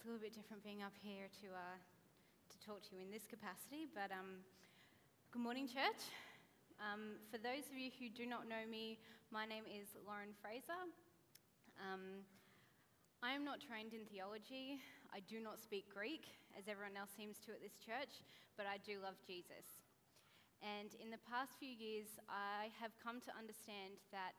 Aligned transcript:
it's 0.00 0.08
a 0.08 0.16
little 0.16 0.24
bit 0.24 0.32
different 0.32 0.64
being 0.64 0.80
up 0.80 0.96
here 0.96 1.28
to, 1.44 1.52
uh, 1.52 1.76
to 2.48 2.56
talk 2.64 2.80
to 2.80 2.96
you 2.96 3.04
in 3.04 3.12
this 3.12 3.28
capacity. 3.28 3.84
But 3.84 4.08
um, 4.08 4.40
good 5.28 5.44
morning, 5.44 5.68
church. 5.68 6.08
Um, 6.80 7.20
for 7.28 7.36
those 7.36 7.68
of 7.68 7.76
you 7.76 7.92
who 8.00 8.08
do 8.08 8.24
not 8.24 8.48
know 8.48 8.64
me, 8.64 8.96
my 9.28 9.44
name 9.44 9.68
is 9.68 9.92
Lauren 10.08 10.32
Fraser. 10.40 10.88
Um, 11.76 12.24
I 13.20 13.36
am 13.36 13.44
not 13.44 13.60
trained 13.60 13.92
in 13.92 14.08
theology. 14.08 14.80
I 15.12 15.20
do 15.28 15.36
not 15.36 15.60
speak 15.60 15.92
Greek, 15.92 16.32
as 16.56 16.64
everyone 16.64 16.96
else 16.96 17.12
seems 17.12 17.36
to 17.44 17.52
at 17.52 17.60
this 17.60 17.76
church, 17.76 18.24
but 18.56 18.64
I 18.64 18.80
do 18.80 19.04
love 19.04 19.20
Jesus. 19.20 19.84
And 20.64 20.96
in 20.96 21.12
the 21.12 21.20
past 21.28 21.60
few 21.60 21.76
years, 21.76 22.08
I 22.24 22.72
have 22.80 22.96
come 23.04 23.20
to 23.28 23.32
understand 23.36 24.00
that 24.16 24.32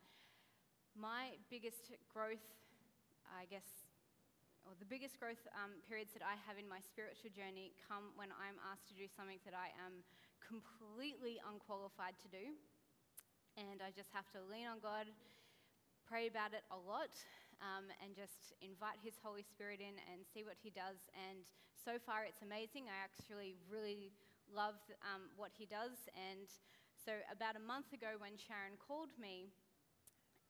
my 0.97 1.37
biggest 1.53 1.93
growth, 2.09 2.49
I 3.29 3.45
guess, 3.45 3.90
or 4.65 4.77
the 4.77 4.85
biggest 4.85 5.17
growth 5.17 5.41
um, 5.57 5.73
periods 5.89 6.13
that 6.13 6.21
I 6.21 6.37
have 6.45 6.61
in 6.61 6.69
my 6.69 6.81
spiritual 6.81 7.33
journey 7.33 7.73
come 7.81 8.13
when 8.13 8.29
I'm 8.29 8.61
asked 8.69 8.85
to 8.93 8.95
do 8.97 9.09
something 9.09 9.41
that 9.45 9.57
I 9.57 9.73
am 9.81 10.05
completely 10.41 11.41
unqualified 11.41 12.19
to 12.21 12.29
do. 12.29 12.53
And 13.59 13.83
I 13.83 13.91
just 13.91 14.13
have 14.15 14.29
to 14.31 14.39
lean 14.47 14.69
on 14.69 14.79
God, 14.79 15.11
pray 16.07 16.31
about 16.31 16.55
it 16.55 16.63
a 16.71 16.79
lot, 16.79 17.11
um, 17.59 17.91
and 17.99 18.15
just 18.15 18.55
invite 18.63 18.95
His 19.03 19.19
Holy 19.19 19.43
Spirit 19.43 19.83
in 19.83 19.97
and 20.07 20.23
see 20.23 20.45
what 20.47 20.55
He 20.61 20.71
does. 20.71 21.09
And 21.11 21.43
so 21.75 21.99
far, 21.99 22.23
it's 22.23 22.45
amazing. 22.45 22.87
I 22.87 22.97
actually 23.01 23.59
really 23.67 24.13
love 24.47 24.79
um, 25.03 25.27
what 25.35 25.51
He 25.51 25.67
does. 25.67 26.07
And 26.15 26.47
so, 26.95 27.17
about 27.27 27.57
a 27.59 27.63
month 27.63 27.91
ago, 27.91 28.15
when 28.21 28.39
Sharon 28.39 28.79
called 28.79 29.11
me, 29.19 29.51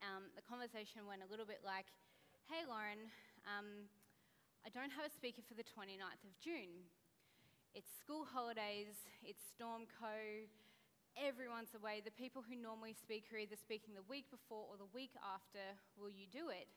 um, 0.06 0.30
the 0.38 0.46
conversation 0.46 1.10
went 1.10 1.26
a 1.26 1.30
little 1.30 1.48
bit 1.48 1.66
like, 1.66 1.90
Hey, 2.46 2.68
Lauren, 2.68 3.08
um, 3.48 3.88
I 4.62 4.70
don't 4.70 4.94
have 4.94 5.10
a 5.10 5.14
speaker 5.14 5.42
for 5.42 5.58
the 5.58 5.66
29th 5.66 6.22
of 6.22 6.38
June. 6.38 6.86
It's 7.74 7.90
school 7.98 8.30
holidays, 8.30 8.94
it's 9.26 9.42
Storm 9.42 9.90
Co, 9.90 10.46
everyone's 11.18 11.74
away. 11.74 12.06
The 12.06 12.14
people 12.14 12.46
who 12.46 12.54
normally 12.54 12.94
speak 12.94 13.26
are 13.34 13.42
either 13.42 13.58
speaking 13.58 13.98
the 13.98 14.06
week 14.06 14.30
before 14.30 14.70
or 14.70 14.78
the 14.78 14.92
week 14.94 15.18
after. 15.26 15.64
Will 15.98 16.14
you 16.14 16.30
do 16.30 16.54
it? 16.54 16.70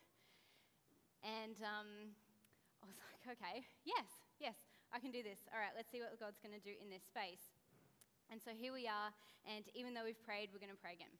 And 1.21 1.61
um, 1.61 2.15
I 2.81 2.89
was 2.89 2.97
like, 2.97 3.37
okay, 3.37 3.61
yes, 3.85 4.09
yes, 4.41 4.57
I 4.89 4.97
can 4.97 5.13
do 5.13 5.21
this. 5.21 5.45
All 5.53 5.61
right, 5.61 5.75
let's 5.77 5.93
see 5.93 6.01
what 6.01 6.17
God's 6.17 6.41
going 6.41 6.57
to 6.57 6.63
do 6.63 6.73
in 6.81 6.89
this 6.89 7.05
space. 7.05 7.53
And 8.33 8.41
so 8.41 8.49
here 8.49 8.73
we 8.73 8.89
are, 8.89 9.13
and 9.45 9.69
even 9.77 9.93
though 9.93 10.09
we've 10.09 10.25
prayed, 10.25 10.49
we're 10.49 10.63
going 10.63 10.73
to 10.73 10.81
pray 10.81 10.97
again. 10.97 11.13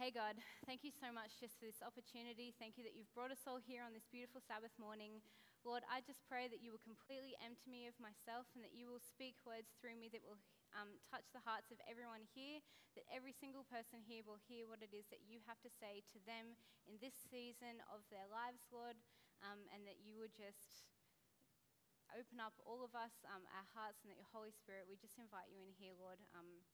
Hey, 0.00 0.08
God, 0.08 0.40
thank 0.64 0.80
you 0.80 0.88
so 0.96 1.12
much 1.12 1.36
just 1.36 1.60
for 1.60 1.68
this 1.68 1.84
opportunity. 1.84 2.56
Thank 2.56 2.80
you 2.80 2.84
that 2.88 2.96
you've 2.96 3.12
brought 3.12 3.28
us 3.28 3.44
all 3.44 3.60
here 3.60 3.84
on 3.84 3.92
this 3.92 4.08
beautiful 4.08 4.40
Sabbath 4.40 4.72
morning. 4.80 5.20
Lord, 5.60 5.84
I 5.92 6.00
just 6.00 6.24
pray 6.24 6.48
that 6.48 6.64
you 6.64 6.72
will 6.72 6.80
completely 6.80 7.36
empty 7.44 7.68
me 7.68 7.84
of 7.84 7.96
myself 8.00 8.48
and 8.56 8.64
that 8.64 8.72
you 8.72 8.88
will 8.88 9.02
speak 9.02 9.36
words 9.44 9.76
through 9.76 9.96
me 10.00 10.08
that 10.08 10.24
will 10.24 10.40
um, 10.72 10.96
touch 11.04 11.28
the 11.36 11.44
hearts 11.44 11.68
of 11.68 11.78
everyone 11.84 12.24
here, 12.32 12.64
that 12.96 13.04
every 13.12 13.34
single 13.36 13.66
person 13.68 14.00
here 14.00 14.24
will 14.24 14.40
hear 14.40 14.64
what 14.64 14.80
it 14.80 14.94
is 14.96 15.06
that 15.12 15.26
you 15.28 15.42
have 15.44 15.60
to 15.60 15.70
say 15.70 16.00
to 16.16 16.18
them 16.24 16.56
in 16.88 16.96
this 17.02 17.14
season 17.28 17.84
of 17.92 18.00
their 18.08 18.26
lives, 18.30 18.64
Lord, 18.72 18.96
um, 19.44 19.68
and 19.74 19.84
that 19.84 20.00
you 20.00 20.16
would 20.22 20.32
just 20.32 20.88
open 22.16 22.42
up 22.42 22.56
all 22.66 22.82
of 22.82 22.96
us, 22.96 23.22
um, 23.30 23.44
our 23.54 23.66
hearts, 23.76 24.02
and 24.02 24.10
that 24.10 24.18
your 24.18 24.30
Holy 24.32 24.54
Spirit, 24.54 24.88
we 24.90 24.98
just 24.98 25.18
invite 25.20 25.50
you 25.52 25.60
in 25.62 25.70
here, 25.78 25.94
Lord. 25.94 26.18
Um, 26.34 26.64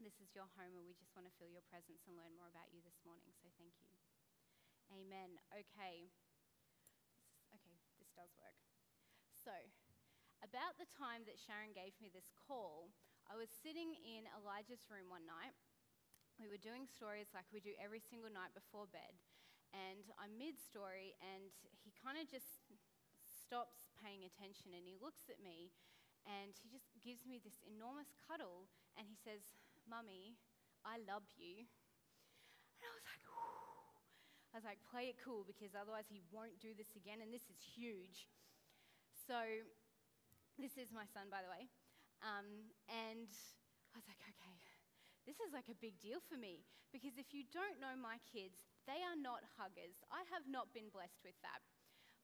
this 0.00 0.16
is 0.22 0.30
your 0.32 0.48
home, 0.54 0.78
and 0.78 0.86
we 0.86 0.94
just 0.96 1.12
want 1.18 1.26
to 1.26 1.34
feel 1.36 1.50
your 1.50 1.64
presence 1.68 2.06
and 2.06 2.14
learn 2.14 2.32
more 2.38 2.48
about 2.48 2.70
you 2.70 2.80
this 2.86 3.02
morning. 3.02 3.34
So 3.42 3.50
thank 3.58 3.74
you. 3.82 3.92
Amen. 4.88 5.36
Okay. 5.52 6.08
Does 8.18 8.34
work. 8.42 8.58
So, 9.30 9.54
about 10.42 10.74
the 10.74 10.90
time 10.90 11.22
that 11.30 11.38
Sharon 11.38 11.70
gave 11.70 11.94
me 12.02 12.10
this 12.10 12.34
call, 12.34 12.90
I 13.30 13.38
was 13.38 13.46
sitting 13.46 13.94
in 13.94 14.26
Elijah's 14.34 14.90
room 14.90 15.06
one 15.06 15.22
night. 15.22 15.54
We 16.34 16.50
were 16.50 16.58
doing 16.58 16.90
stories 16.90 17.30
like 17.30 17.46
we 17.54 17.62
do 17.62 17.78
every 17.78 18.02
single 18.02 18.30
night 18.34 18.58
before 18.58 18.90
bed. 18.90 19.22
And 19.70 20.10
I'm 20.18 20.34
mid 20.34 20.58
story, 20.58 21.14
and 21.22 21.54
he 21.86 21.94
kind 21.94 22.18
of 22.18 22.26
just 22.26 22.66
stops 23.28 23.86
paying 24.02 24.26
attention 24.26 24.74
and 24.74 24.82
he 24.82 24.98
looks 24.98 25.30
at 25.30 25.38
me 25.38 25.70
and 26.26 26.52
he 26.58 26.68
just 26.68 26.90
gives 27.00 27.24
me 27.24 27.38
this 27.40 27.62
enormous 27.64 28.12
cuddle 28.26 28.66
and 28.98 29.06
he 29.06 29.14
says, 29.14 29.56
Mummy, 29.86 30.36
I 30.84 31.00
love 31.06 31.24
you. 31.38 31.64
And 32.76 32.82
I 32.82 32.92
was 32.92 33.06
like, 33.06 33.24
Whew. 33.24 34.47
I 34.58 34.66
was 34.66 34.74
like, 34.74 34.82
play 34.90 35.06
it 35.06 35.22
cool 35.22 35.46
because 35.46 35.78
otherwise 35.78 36.10
he 36.10 36.18
won't 36.34 36.58
do 36.58 36.74
this 36.74 36.90
again, 36.98 37.22
and 37.22 37.30
this 37.30 37.46
is 37.46 37.62
huge. 37.62 38.26
So, 39.14 39.38
this 40.58 40.74
is 40.74 40.90
my 40.90 41.06
son, 41.14 41.30
by 41.30 41.46
the 41.46 41.50
way. 41.54 41.70
Um, 42.26 42.66
and 42.90 43.30
I 43.94 44.02
was 44.02 44.08
like, 44.10 44.18
okay, 44.18 44.58
this 45.30 45.38
is 45.38 45.54
like 45.54 45.70
a 45.70 45.78
big 45.78 45.94
deal 46.02 46.18
for 46.26 46.34
me 46.34 46.66
because 46.90 47.14
if 47.22 47.30
you 47.30 47.46
don't 47.54 47.78
know 47.78 47.94
my 47.94 48.18
kids, 48.26 48.66
they 48.90 48.98
are 48.98 49.14
not 49.14 49.46
huggers. 49.54 50.02
I 50.10 50.26
have 50.34 50.50
not 50.50 50.74
been 50.74 50.90
blessed 50.90 51.22
with 51.22 51.38
that. 51.46 51.62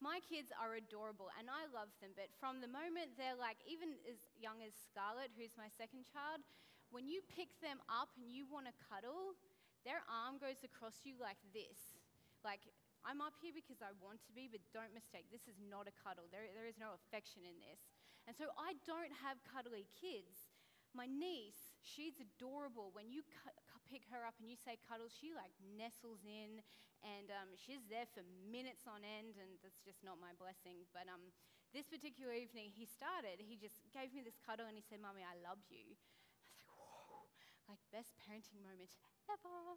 My 0.03 0.19
kids 0.27 0.51
are 0.59 0.75
adorable 0.75 1.31
and 1.39 1.47
I 1.47 1.71
love 1.71 1.95
them, 2.03 2.19
but 2.19 2.34
from 2.43 2.59
the 2.59 2.66
moment 2.66 3.15
they're 3.15 3.39
like, 3.39 3.62
even 3.62 3.95
as 4.11 4.19
young 4.34 4.59
as 4.66 4.75
Scarlett, 4.75 5.31
who's 5.39 5.55
my 5.55 5.71
second 5.71 6.03
child, 6.03 6.43
when 6.91 7.06
you 7.06 7.22
pick 7.31 7.55
them 7.62 7.78
up 7.87 8.11
and 8.19 8.27
you 8.27 8.43
want 8.51 8.66
to 8.66 8.75
cuddle, 8.91 9.39
their 9.87 10.03
arm 10.11 10.43
goes 10.43 10.66
across 10.66 11.06
you 11.06 11.15
like 11.22 11.39
this. 11.55 11.95
Like, 12.44 12.69
I'm 13.05 13.21
up 13.25 13.37
here 13.41 13.53
because 13.53 13.81
I 13.81 13.93
want 14.00 14.21
to 14.28 14.32
be, 14.32 14.49
but 14.49 14.60
don't 14.72 14.93
mistake, 14.93 15.28
this 15.32 15.44
is 15.49 15.56
not 15.60 15.88
a 15.88 15.94
cuddle. 15.97 16.28
There, 16.28 16.44
there 16.53 16.69
is 16.69 16.77
no 16.81 16.93
affection 16.97 17.44
in 17.44 17.56
this. 17.60 17.81
And 18.28 18.32
so 18.37 18.53
I 18.56 18.77
don't 18.88 19.12
have 19.25 19.41
cuddly 19.44 19.88
kids. 19.93 20.49
My 20.97 21.04
niece, 21.09 21.75
she's 21.83 22.16
adorable. 22.22 22.94
When 22.94 23.10
you 23.10 23.25
cu- 23.27 23.59
pick 23.88 24.09
her 24.12 24.25
up 24.25 24.37
and 24.41 24.49
you 24.49 24.56
say 24.56 24.78
cuddle, 24.81 25.10
she 25.10 25.34
like 25.37 25.53
nestles 25.60 26.22
in 26.25 26.62
and 27.04 27.28
um, 27.28 27.53
she's 27.59 27.84
there 27.93 28.09
for 28.09 28.25
minutes 28.49 28.88
on 28.88 29.04
end, 29.04 29.37
and 29.37 29.60
that's 29.60 29.84
just 29.84 30.00
not 30.00 30.16
my 30.16 30.33
blessing. 30.41 30.88
But 30.97 31.04
um, 31.12 31.34
this 31.77 31.84
particular 31.84 32.33
evening, 32.33 32.72
he 32.72 32.88
started, 32.88 33.44
he 33.44 33.60
just 33.60 33.77
gave 33.93 34.16
me 34.16 34.25
this 34.25 34.41
cuddle 34.41 34.65
and 34.65 34.77
he 34.78 34.84
said, 34.84 35.04
Mommy, 35.04 35.21
I 35.21 35.37
love 35.44 35.60
you. 35.69 35.84
I 35.84 36.72
was 36.72 36.81
like, 36.81 36.97
whoa, 37.04 37.28
like 37.69 37.83
best 37.93 38.16
parenting 38.25 38.62
moment 38.65 38.97
ever. 39.28 39.77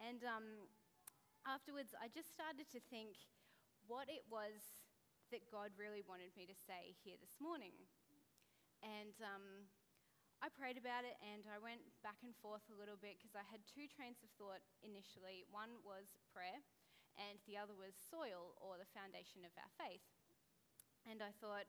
And 0.00 0.22
um, 0.24 0.46
afterwards, 1.44 1.92
I 1.96 2.08
just 2.08 2.32
started 2.32 2.68
to 2.72 2.80
think 2.88 3.16
what 3.84 4.08
it 4.08 4.24
was 4.28 4.80
that 5.28 5.44
God 5.52 5.72
really 5.76 6.04
wanted 6.04 6.32
me 6.36 6.48
to 6.48 6.56
say 6.56 6.96
here 7.04 7.16
this 7.20 7.36
morning. 7.40 7.76
And 8.84 9.16
um, 9.24 9.68
I 10.44 10.52
prayed 10.52 10.76
about 10.76 11.08
it 11.08 11.16
and 11.24 11.44
I 11.48 11.56
went 11.60 11.84
back 12.04 12.20
and 12.20 12.36
forth 12.40 12.64
a 12.68 12.76
little 12.76 13.00
bit 13.00 13.16
because 13.16 13.36
I 13.36 13.44
had 13.48 13.64
two 13.64 13.88
trains 13.88 14.20
of 14.20 14.32
thought 14.36 14.64
initially. 14.84 15.44
One 15.48 15.80
was 15.80 16.20
prayer, 16.32 16.60
and 17.16 17.40
the 17.48 17.56
other 17.56 17.76
was 17.76 17.96
soil 17.96 18.56
or 18.60 18.76
the 18.76 18.88
foundation 18.92 19.44
of 19.44 19.52
our 19.56 19.72
faith. 19.80 20.04
And 21.08 21.20
I 21.20 21.32
thought, 21.40 21.68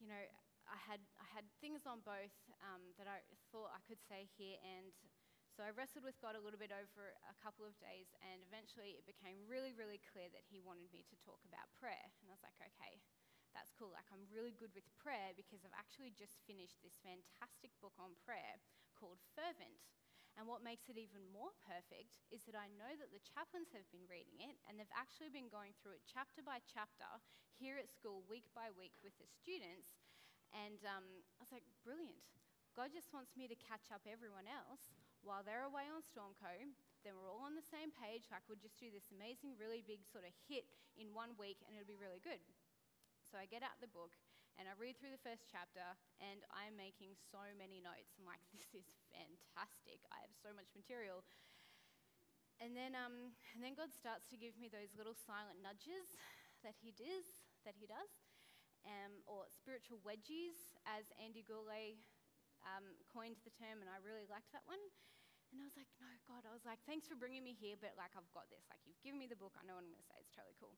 you 0.00 0.08
know, 0.08 0.24
I 0.68 0.78
had, 0.84 1.00
I 1.16 1.26
had 1.32 1.48
things 1.64 1.88
on 1.88 2.04
both 2.04 2.36
um, 2.60 2.92
that 3.00 3.08
I 3.08 3.24
thought 3.48 3.72
I 3.72 3.80
could 3.88 4.00
say 4.04 4.28
here, 4.36 4.60
and 4.60 4.92
so 5.58 5.66
I 5.66 5.74
wrestled 5.74 6.06
with 6.06 6.14
God 6.22 6.38
a 6.38 6.44
little 6.46 6.62
bit 6.62 6.70
over 6.70 7.10
a 7.26 7.34
couple 7.42 7.66
of 7.66 7.74
days, 7.82 8.14
and 8.22 8.38
eventually 8.46 8.94
it 8.94 9.02
became 9.10 9.42
really, 9.50 9.74
really 9.74 9.98
clear 10.06 10.30
that 10.30 10.46
He 10.46 10.62
wanted 10.62 10.86
me 10.94 11.02
to 11.02 11.18
talk 11.18 11.42
about 11.50 11.66
prayer. 11.82 12.14
And 12.22 12.30
I 12.30 12.38
was 12.38 12.46
like, 12.46 12.54
okay, 12.62 13.02
that's 13.50 13.74
cool. 13.74 13.90
Like, 13.90 14.06
I'm 14.14 14.30
really 14.30 14.54
good 14.54 14.70
with 14.70 14.86
prayer 15.02 15.34
because 15.34 15.66
I've 15.66 15.74
actually 15.74 16.14
just 16.14 16.38
finished 16.46 16.78
this 16.78 16.94
fantastic 17.02 17.74
book 17.82 17.98
on 17.98 18.14
prayer 18.22 18.62
called 18.94 19.18
Fervent. 19.34 19.82
And 20.38 20.46
what 20.46 20.62
makes 20.62 20.86
it 20.86 20.94
even 20.94 21.26
more 21.34 21.50
perfect 21.66 22.14
is 22.30 22.46
that 22.46 22.54
I 22.54 22.70
know 22.78 22.94
that 22.94 23.10
the 23.10 23.18
chaplains 23.18 23.74
have 23.74 23.90
been 23.90 24.06
reading 24.06 24.38
it 24.38 24.62
and 24.70 24.78
they've 24.78 24.94
actually 24.94 25.34
been 25.34 25.50
going 25.50 25.74
through 25.82 25.98
it 25.98 26.06
chapter 26.06 26.38
by 26.38 26.62
chapter 26.70 27.10
here 27.58 27.74
at 27.82 27.90
school, 27.90 28.22
week 28.30 28.46
by 28.54 28.70
week, 28.78 28.94
with 29.02 29.18
the 29.18 29.26
students. 29.26 29.98
And 30.54 30.78
um, 30.86 31.26
I 31.34 31.42
was 31.42 31.50
like, 31.50 31.66
brilliant. 31.82 32.22
God 32.78 32.94
just 32.94 33.10
wants 33.10 33.34
me 33.34 33.50
to 33.50 33.58
catch 33.58 33.90
up 33.90 34.06
everyone 34.06 34.46
else 34.46 34.86
while 35.28 35.44
they're 35.44 35.68
away 35.68 35.84
on 35.92 36.00
Stormco. 36.00 36.48
Then 37.04 37.12
we're 37.20 37.28
all 37.28 37.44
on 37.44 37.52
the 37.52 37.68
same 37.68 37.92
page. 37.92 38.24
Like, 38.32 38.48
we'll 38.48 38.58
just 38.58 38.80
do 38.80 38.88
this 38.88 39.12
amazing, 39.12 39.60
really 39.60 39.84
big 39.84 40.08
sort 40.08 40.24
of 40.24 40.32
hit 40.48 40.64
in 40.96 41.12
one 41.12 41.36
week 41.36 41.60
and 41.68 41.76
it'll 41.76 41.86
be 41.86 42.00
really 42.00 42.24
good. 42.24 42.40
So 43.28 43.36
I 43.36 43.44
get 43.44 43.60
out 43.60 43.76
the 43.84 43.92
book 43.92 44.16
and 44.56 44.64
I 44.64 44.72
read 44.80 44.96
through 44.96 45.12
the 45.12 45.20
first 45.20 45.44
chapter 45.52 45.84
and 46.18 46.40
I'm 46.48 46.74
making 46.80 47.12
so 47.28 47.44
many 47.60 47.84
notes. 47.84 48.16
I'm 48.16 48.24
like, 48.24 48.40
this 48.56 48.72
is 48.72 48.88
fantastic. 49.12 50.00
I 50.08 50.24
have 50.24 50.32
so 50.32 50.50
much 50.56 50.72
material. 50.72 51.20
And 52.58 52.74
then, 52.74 52.96
um, 52.96 53.36
and 53.54 53.60
then 53.60 53.76
God 53.76 53.92
starts 53.92 54.26
to 54.32 54.40
give 54.40 54.56
me 54.56 54.66
those 54.66 54.90
little 54.96 55.14
silent 55.14 55.60
nudges 55.62 56.16
that 56.66 56.74
He 56.80 56.90
does, 56.90 57.46
that 57.62 57.78
He 57.78 57.86
does, 57.86 58.10
um, 58.82 59.22
or 59.30 59.46
spiritual 59.54 60.02
wedgies, 60.02 60.74
as 60.82 61.06
Andy 61.22 61.46
Goulet 61.46 62.02
um, 62.66 62.98
coined 63.06 63.38
the 63.46 63.54
term, 63.54 63.78
and 63.78 63.86
I 63.86 64.02
really 64.02 64.26
liked 64.26 64.50
that 64.50 64.66
one. 64.66 64.82
And 65.48 65.64
I 65.64 65.66
was 65.66 65.76
like, 65.80 65.88
no, 65.96 66.08
God, 66.28 66.44
I 66.44 66.52
was 66.52 66.68
like, 66.68 66.80
thanks 66.84 67.08
for 67.08 67.16
bringing 67.16 67.40
me 67.40 67.56
here, 67.56 67.80
but 67.80 67.96
like, 67.96 68.12
I've 68.12 68.28
got 68.36 68.52
this. 68.52 68.68
Like, 68.68 68.84
you've 68.84 69.00
given 69.00 69.16
me 69.16 69.24
the 69.24 69.38
book, 69.38 69.56
I 69.56 69.64
know 69.64 69.80
what 69.80 69.84
I'm 69.84 69.92
going 69.92 70.04
to 70.04 70.10
say, 70.12 70.20
it's 70.20 70.34
totally 70.36 70.56
cool. 70.60 70.76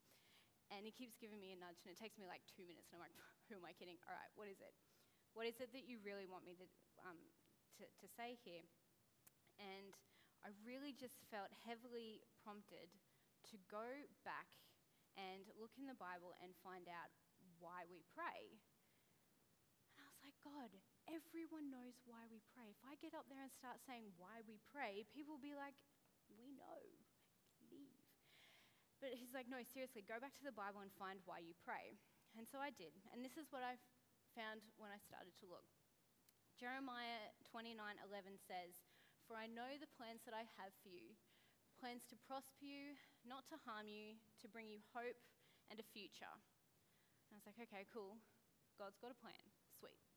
And 0.71 0.87
he 0.87 0.95
keeps 0.95 1.19
giving 1.19 1.43
me 1.43 1.51
a 1.51 1.59
nudge, 1.59 1.83
and 1.83 1.91
it 1.91 1.99
takes 1.99 2.15
me 2.15 2.31
like 2.31 2.47
two 2.47 2.63
minutes, 2.63 2.95
and 2.95 3.03
I'm 3.03 3.05
like, 3.11 3.19
who 3.51 3.59
am 3.59 3.67
I 3.67 3.75
kidding? 3.75 3.99
All 4.07 4.15
right, 4.15 4.31
what 4.39 4.47
is 4.47 4.63
it? 4.63 4.71
What 5.35 5.51
is 5.51 5.59
it 5.59 5.75
that 5.75 5.91
you 5.91 5.99
really 6.07 6.31
want 6.31 6.47
me 6.47 6.55
to, 6.59 6.67
um, 7.03 7.19
to, 7.79 7.87
to 7.87 8.07
say 8.07 8.39
here? 8.47 8.63
And 9.59 9.91
I 10.47 10.55
really 10.63 10.95
just 10.95 11.19
felt 11.29 11.51
heavily 11.67 12.23
prompted 12.41 12.95
to 13.51 13.57
go 13.67 13.85
back 14.23 14.55
and 15.19 15.51
look 15.59 15.75
in 15.75 15.91
the 15.91 15.99
Bible 15.99 16.39
and 16.39 16.55
find 16.63 16.87
out 16.87 17.11
why 17.59 17.85
we 17.91 18.07
pray. 18.15 18.57
And 19.99 20.07
I 20.07 20.09
was 20.09 20.23
like, 20.23 20.39
God, 20.41 20.71
everyone 21.11 21.75
knows 21.75 21.99
why 22.07 22.31
we 22.31 22.39
pray. 22.55 22.71
If 22.71 22.83
I 22.87 22.95
get 23.03 23.19
up 23.19 23.27
there 23.27 23.43
and 23.43 23.51
start 23.51 23.83
saying 23.83 24.15
why 24.15 24.47
we 24.47 24.63
pray, 24.71 25.03
people 25.11 25.37
will 25.37 25.43
be 25.43 25.59
like, 25.59 25.75
we 26.31 26.55
know, 26.55 26.83
leave. 27.67 28.07
But 29.03 29.19
he's 29.19 29.35
like, 29.35 29.51
no, 29.51 29.59
seriously, 29.67 30.07
go 30.07 30.23
back 30.23 30.39
to 30.39 30.47
the 30.47 30.55
Bible 30.55 30.87
and 30.87 30.93
find 30.95 31.19
why 31.27 31.43
you 31.43 31.57
pray. 31.67 31.99
And 32.39 32.47
so 32.47 32.63
I 32.63 32.71
did. 32.71 32.95
And 33.11 33.27
this 33.27 33.35
is 33.35 33.51
what 33.51 33.67
I 33.67 33.75
found 34.39 34.63
when 34.79 34.95
I 34.95 35.03
started 35.03 35.35
to 35.43 35.51
look. 35.51 35.67
Jeremiah 36.55 37.33
29:11 37.43 38.39
says, 38.39 38.85
"For 39.27 39.35
I 39.35 39.49
know 39.49 39.79
the 39.79 39.91
plans 39.97 40.23
that 40.29 40.35
I 40.35 40.45
have 40.61 40.75
for 40.85 40.93
you, 40.93 41.17
plans 41.81 42.05
to 42.13 42.17
prosper 42.29 42.65
you, 42.65 42.99
not 43.25 43.49
to 43.49 43.57
harm 43.65 43.89
you, 43.89 44.21
to 44.45 44.49
bring 44.49 44.69
you 44.69 44.83
hope 44.93 45.17
and 45.71 45.81
a 45.81 45.83
future." 45.83 46.37
And 47.27 47.33
I 47.33 47.37
was 47.37 47.47
like, 47.47 47.59
"Okay, 47.59 47.87
cool. 47.87 48.21
God's 48.77 48.99
got 48.99 49.11
a 49.11 49.15
plan. 49.15 49.51
Sweet." 49.79 50.10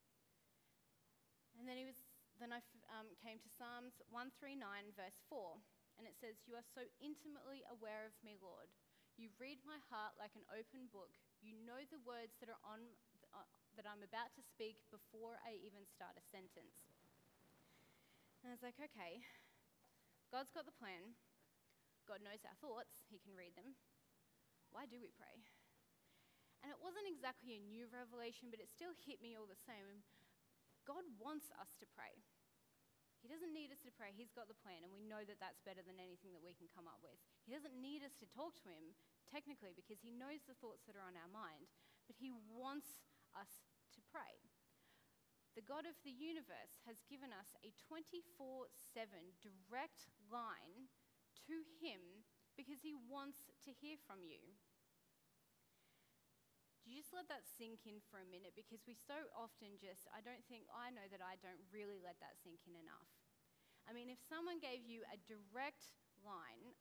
And 1.58 1.66
then 1.66 1.78
he 1.78 1.86
was 1.86 1.98
then 2.42 2.50
I 2.50 2.58
um, 2.90 3.06
came 3.22 3.38
to 3.38 3.50
Psalms 3.54 3.94
139 4.10 4.58
verse 4.98 5.18
4, 5.30 5.54
and 5.98 6.04
it 6.04 6.18
says, 6.18 6.34
"You 6.50 6.58
are 6.58 6.66
so 6.74 6.82
intimately 6.98 7.62
aware 7.70 8.02
of 8.10 8.14
me, 8.26 8.34
Lord. 8.42 8.66
You 9.14 9.30
read 9.38 9.62
my 9.62 9.78
heart 9.86 10.18
like 10.18 10.34
an 10.34 10.42
open 10.50 10.90
book. 10.90 11.14
You 11.38 11.54
know 11.62 11.78
the 11.86 12.02
words 12.02 12.34
that 12.42 12.50
are 12.50 12.62
on 12.66 12.82
uh, 13.30 13.46
that 13.78 13.86
I'm 13.86 14.02
about 14.02 14.34
to 14.34 14.42
speak 14.42 14.82
before 14.90 15.38
I 15.46 15.54
even 15.62 15.86
start 15.86 16.18
a 16.18 16.24
sentence. 16.34 16.90
And 18.42 18.50
I 18.50 18.54
was 18.58 18.66
like, 18.66 18.78
okay, 18.78 19.22
God's 20.34 20.50
got 20.50 20.66
the 20.66 20.74
plan. 20.74 21.14
God 22.04 22.20
knows 22.20 22.42
our 22.44 22.58
thoughts, 22.58 22.92
He 23.08 23.22
can 23.22 23.38
read 23.38 23.54
them. 23.54 23.78
Why 24.74 24.84
do 24.90 24.98
we 24.98 25.14
pray? 25.14 25.38
And 26.60 26.68
it 26.72 26.80
wasn't 26.82 27.06
exactly 27.08 27.60
a 27.60 27.70
new 27.70 27.86
revelation, 27.92 28.50
but 28.50 28.60
it 28.60 28.72
still 28.72 28.92
hit 29.04 29.22
me 29.22 29.38
all 29.38 29.46
the 29.46 29.58
same. 29.68 30.02
God 30.84 31.04
wants 31.16 31.48
us 31.56 31.72
to 31.80 31.86
pray. 31.96 32.20
He 33.24 33.32
doesn't 33.32 33.56
need 33.56 33.72
us 33.72 33.80
to 33.88 33.96
pray. 33.96 34.12
He's 34.12 34.36
got 34.36 34.52
the 34.52 34.60
plan, 34.60 34.84
and 34.84 34.92
we 34.92 35.00
know 35.00 35.24
that 35.24 35.40
that's 35.40 35.64
better 35.64 35.80
than 35.80 35.96
anything 35.96 36.36
that 36.36 36.44
we 36.44 36.52
can 36.52 36.68
come 36.68 36.84
up 36.84 37.00
with. 37.00 37.16
He 37.48 37.56
doesn't 37.56 37.72
need 37.72 38.04
us 38.04 38.12
to 38.20 38.28
talk 38.28 38.60
to 38.60 38.68
Him, 38.68 38.92
technically, 39.32 39.72
because 39.72 40.04
He 40.04 40.12
knows 40.12 40.44
the 40.44 40.60
thoughts 40.60 40.84
that 40.84 40.92
are 40.92 41.08
on 41.08 41.16
our 41.16 41.32
mind, 41.32 41.72
but 42.04 42.20
He 42.20 42.28
wants 42.52 43.00
us 43.32 43.64
to 43.96 44.04
pray. 44.12 44.44
The 45.56 45.64
God 45.64 45.88
of 45.88 45.96
the 46.04 46.12
universe 46.12 46.84
has 46.84 47.00
given 47.08 47.32
us 47.32 47.48
a 47.64 47.72
24 47.88 48.68
7 48.92 49.08
direct 49.40 50.12
line 50.28 50.92
to 51.48 51.64
Him 51.80 52.28
because 52.60 52.84
He 52.84 52.92
wants 52.92 53.40
to 53.64 53.72
hear 53.72 53.96
from 54.04 54.20
you. 54.20 54.52
You 56.84 57.00
just 57.00 57.16
let 57.16 57.32
that 57.32 57.48
sink 57.48 57.88
in 57.88 58.04
for 58.12 58.20
a 58.20 58.28
minute? 58.28 58.52
Because 58.52 58.84
we 58.84 58.92
so 58.92 59.16
often 59.32 59.80
just, 59.80 60.04
I 60.12 60.20
don't 60.20 60.44
think, 60.48 60.68
I 60.68 60.92
know 60.92 61.08
that 61.08 61.24
I 61.24 61.40
don't 61.40 61.64
really 61.72 61.96
let 61.96 62.20
that 62.20 62.36
sink 62.44 62.60
in 62.68 62.76
enough. 62.76 63.08
I 63.88 63.96
mean, 63.96 64.12
if 64.12 64.20
someone 64.20 64.60
gave 64.60 64.84
you 64.84 65.04
a 65.08 65.20
direct 65.24 65.96
line 66.20 66.76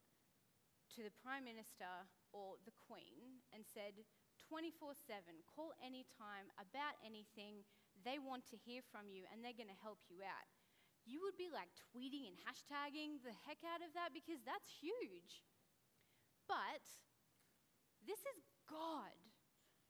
to 0.96 1.08
the 1.08 1.16
Prime 1.24 1.48
Minister 1.48 2.08
or 2.36 2.60
the 2.68 2.76
Queen 2.76 3.44
and 3.56 3.64
said, 3.64 4.04
24 4.52 4.94
7, 5.08 5.24
call 5.48 5.72
anytime 5.80 6.52
about 6.60 7.00
anything. 7.02 7.64
They 8.04 8.20
want 8.20 8.44
to 8.52 8.60
hear 8.60 8.84
from 8.92 9.08
you 9.08 9.24
and 9.32 9.40
they're 9.40 9.56
going 9.56 9.72
to 9.72 9.86
help 9.86 10.04
you 10.12 10.20
out. 10.22 10.50
You 11.08 11.24
would 11.24 11.36
be 11.36 11.52
like 11.52 11.72
tweeting 11.92 12.28
and 12.28 12.38
hashtagging 12.44 13.24
the 13.24 13.36
heck 13.44 13.64
out 13.64 13.84
of 13.84 13.92
that 13.96 14.16
because 14.16 14.44
that's 14.44 14.68
huge. 14.80 15.44
But 16.48 16.84
this 18.04 18.20
is 18.36 18.44
God. 18.68 19.33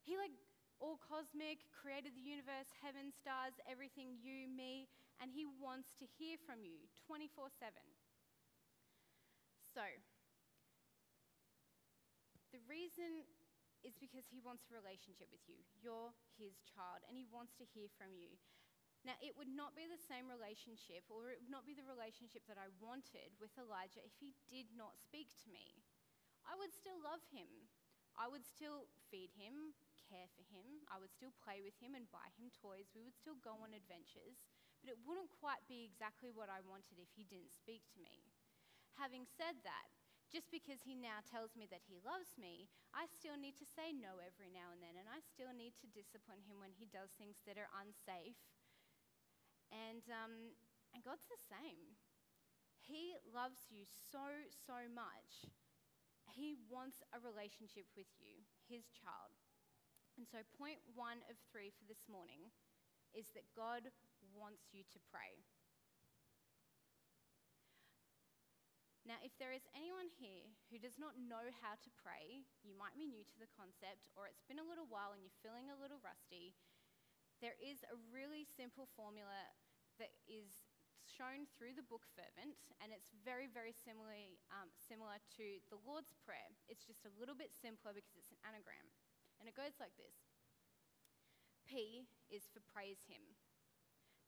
He, 0.03 0.19
like, 0.19 0.35
all 0.83 0.99
cosmic, 0.99 1.63
created 1.71 2.11
the 2.15 2.23
universe, 2.23 2.67
heaven, 2.83 3.09
stars, 3.15 3.55
everything, 3.67 4.19
you, 4.19 4.51
me, 4.51 4.91
and 5.23 5.31
He 5.31 5.47
wants 5.47 5.95
to 5.99 6.05
hear 6.19 6.35
from 6.43 6.63
you 6.63 6.83
24 7.07 7.47
7. 7.47 7.71
So, 9.73 9.81
the 12.53 12.61
reason 12.69 13.25
is 13.81 13.97
because 13.99 14.23
he 14.31 14.39
wants 14.39 14.63
a 14.69 14.77
relationship 14.77 15.27
with 15.33 15.43
you. 15.49 15.59
You're 15.81 16.15
his 16.39 16.61
child, 16.63 17.03
and 17.09 17.17
he 17.17 17.27
wants 17.27 17.57
to 17.59 17.65
hear 17.67 17.91
from 17.99 18.15
you. 18.15 18.37
Now, 19.03 19.19
it 19.19 19.35
would 19.35 19.51
not 19.51 19.75
be 19.75 19.83
the 19.83 19.99
same 19.99 20.31
relationship, 20.31 21.03
or 21.11 21.27
it 21.27 21.43
would 21.43 21.51
not 21.51 21.67
be 21.67 21.75
the 21.75 21.83
relationship 21.83 22.47
that 22.47 22.55
I 22.55 22.71
wanted 22.79 23.35
with 23.35 23.51
Elijah 23.59 23.99
if 23.99 24.15
he 24.15 24.31
did 24.47 24.71
not 24.71 24.95
speak 24.95 25.35
to 25.43 25.51
me. 25.51 25.83
I 26.47 26.55
would 26.55 26.71
still 26.71 26.95
love 27.03 27.19
him. 27.27 27.67
I 28.15 28.31
would 28.31 28.47
still 28.47 28.87
feed 29.11 29.35
him, 29.35 29.75
care 30.09 30.27
for 30.35 30.43
him. 30.51 30.83
I 30.91 30.99
would 30.99 31.11
still 31.11 31.33
play 31.41 31.63
with 31.63 31.75
him 31.79 31.95
and 31.95 32.09
buy 32.11 32.27
him 32.35 32.51
toys. 32.51 32.91
We 32.91 33.03
would 33.03 33.15
still 33.15 33.39
go 33.39 33.59
on 33.63 33.73
adventures. 33.73 34.43
But 34.83 34.91
it 34.91 34.99
wouldn't 35.07 35.31
quite 35.31 35.63
be 35.71 35.87
exactly 35.87 36.31
what 36.31 36.51
I 36.51 36.59
wanted 36.59 36.99
if 36.99 37.11
he 37.15 37.23
didn't 37.23 37.55
speak 37.55 37.87
to 37.95 38.03
me. 38.03 38.27
Having 38.99 39.25
said 39.25 39.63
that, 39.63 39.87
just 40.33 40.49
because 40.49 40.81
he 40.81 40.97
now 40.97 41.21
tells 41.29 41.53
me 41.53 41.69
that 41.69 41.85
he 41.85 42.01
loves 42.01 42.33
me, 42.41 42.65
I 42.89 43.05
still 43.05 43.37
need 43.37 43.53
to 43.61 43.69
say 43.69 43.93
no 43.93 44.17
every 44.17 44.49
now 44.49 44.73
and 44.73 44.81
then, 44.81 44.97
and 44.97 45.05
I 45.05 45.21
still 45.21 45.53
need 45.53 45.77
to 45.81 45.93
discipline 45.93 46.41
him 46.43 46.57
when 46.57 46.73
he 46.73 46.89
does 46.89 47.13
things 47.15 47.37
that 47.45 47.61
are 47.61 47.69
unsafe. 47.77 48.37
And, 49.69 50.01
um, 50.09 50.57
and 50.93 51.05
God's 51.05 51.25
the 51.29 51.37
same. 51.37 51.97
He 52.81 53.13
loves 53.29 53.69
you 53.69 53.85
so, 53.85 54.25
so 54.51 54.89
much. 54.89 55.47
He 56.33 56.57
wants 56.65 57.05
a 57.13 57.21
relationship 57.21 57.85
with 57.93 58.09
you, 58.17 58.41
his 58.65 58.89
child. 58.89 59.42
And 60.17 60.29
so, 60.29 60.45
point 60.57 60.77
one 60.93 61.25
of 61.25 61.37
three 61.49 61.73
for 61.73 61.85
this 61.89 62.05
morning 62.05 62.53
is 63.17 63.29
that 63.33 63.49
God 63.57 63.89
wants 64.33 64.69
you 64.69 64.85
to 64.93 64.99
pray. 65.09 65.41
Now, 69.03 69.19
if 69.19 69.35
there 69.35 69.51
is 69.51 69.67
anyone 69.75 70.07
here 70.07 70.47
who 70.71 70.79
does 70.79 70.95
not 70.95 71.19
know 71.19 71.51
how 71.59 71.75
to 71.75 71.91
pray, 71.99 72.47
you 72.63 72.71
might 72.71 72.95
be 72.95 73.03
new 73.03 73.27
to 73.27 73.37
the 73.41 73.51
concept, 73.51 74.07
or 74.15 74.31
it's 74.31 74.47
been 74.47 74.63
a 74.63 74.69
little 74.69 74.87
while 74.87 75.11
and 75.11 75.19
you're 75.19 75.43
feeling 75.43 75.67
a 75.67 75.81
little 75.81 75.99
rusty, 75.99 76.55
there 77.43 77.59
is 77.59 77.83
a 77.91 77.99
really 78.07 78.47
simple 78.47 78.87
formula 78.95 79.51
that 79.99 80.15
is 80.23 80.47
shown 81.03 81.43
through 81.59 81.75
the 81.75 81.83
book 81.83 82.07
Fervent, 82.15 82.55
and 82.79 82.95
it's 82.95 83.11
very, 83.27 83.51
very 83.51 83.75
similarly, 83.75 84.39
um, 84.55 84.71
similar 84.79 85.19
to 85.35 85.59
the 85.67 85.79
Lord's 85.83 86.15
Prayer. 86.23 86.55
It's 86.71 86.87
just 86.87 87.03
a 87.03 87.11
little 87.19 87.35
bit 87.35 87.51
simpler 87.51 87.91
because 87.91 88.15
it's 88.15 88.31
an 88.31 88.39
anagram. 88.47 88.87
And 89.43 89.51
it 89.51 89.59
goes 89.59 89.75
like 89.75 89.91
this 89.99 90.15
P 91.67 92.07
is 92.31 92.47
for 92.47 92.63
praise 92.71 93.03
Him. 93.11 93.35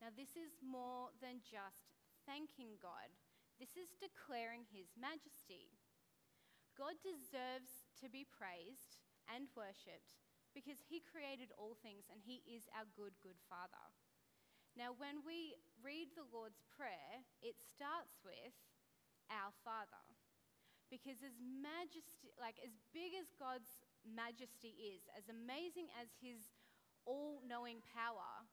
Now, 0.04 0.12
this 0.12 0.36
is 0.36 0.60
more 0.60 1.16
than 1.24 1.40
just 1.40 1.96
thanking 2.28 2.76
God 2.84 3.16
this 3.56 3.80
is 3.80 3.96
declaring 3.96 4.68
his 4.68 4.92
majesty. 5.00 5.72
God 6.76 7.00
deserves 7.00 7.88
to 8.04 8.12
be 8.12 8.28
praised 8.28 9.00
and 9.32 9.48
worshipped 9.56 10.20
because 10.52 10.84
he 10.84 11.00
created 11.00 11.56
all 11.56 11.80
things 11.80 12.12
and 12.12 12.20
he 12.20 12.44
is 12.44 12.68
our 12.76 12.84
good, 13.00 13.16
good 13.24 13.40
Father. 13.48 13.80
Now, 14.76 14.92
when 14.92 15.24
we 15.24 15.56
read 15.80 16.12
the 16.20 16.28
Lord's 16.28 16.68
Prayer, 16.68 17.24
it 17.40 17.56
starts 17.64 18.20
with 18.28 18.56
our 19.32 19.56
Father. 19.64 20.04
Because 20.92 21.24
as 21.24 21.40
majesty, 21.40 22.36
like 22.36 22.60
as 22.60 22.76
big 22.92 23.16
as 23.16 23.32
God's 23.40 23.80
majesty 24.06 24.78
is, 24.78 25.06
as 25.18 25.28
amazing 25.28 25.90
as 25.98 26.10
his 26.22 26.54
all 27.06 27.42
knowing 27.46 27.82
power, 27.94 28.46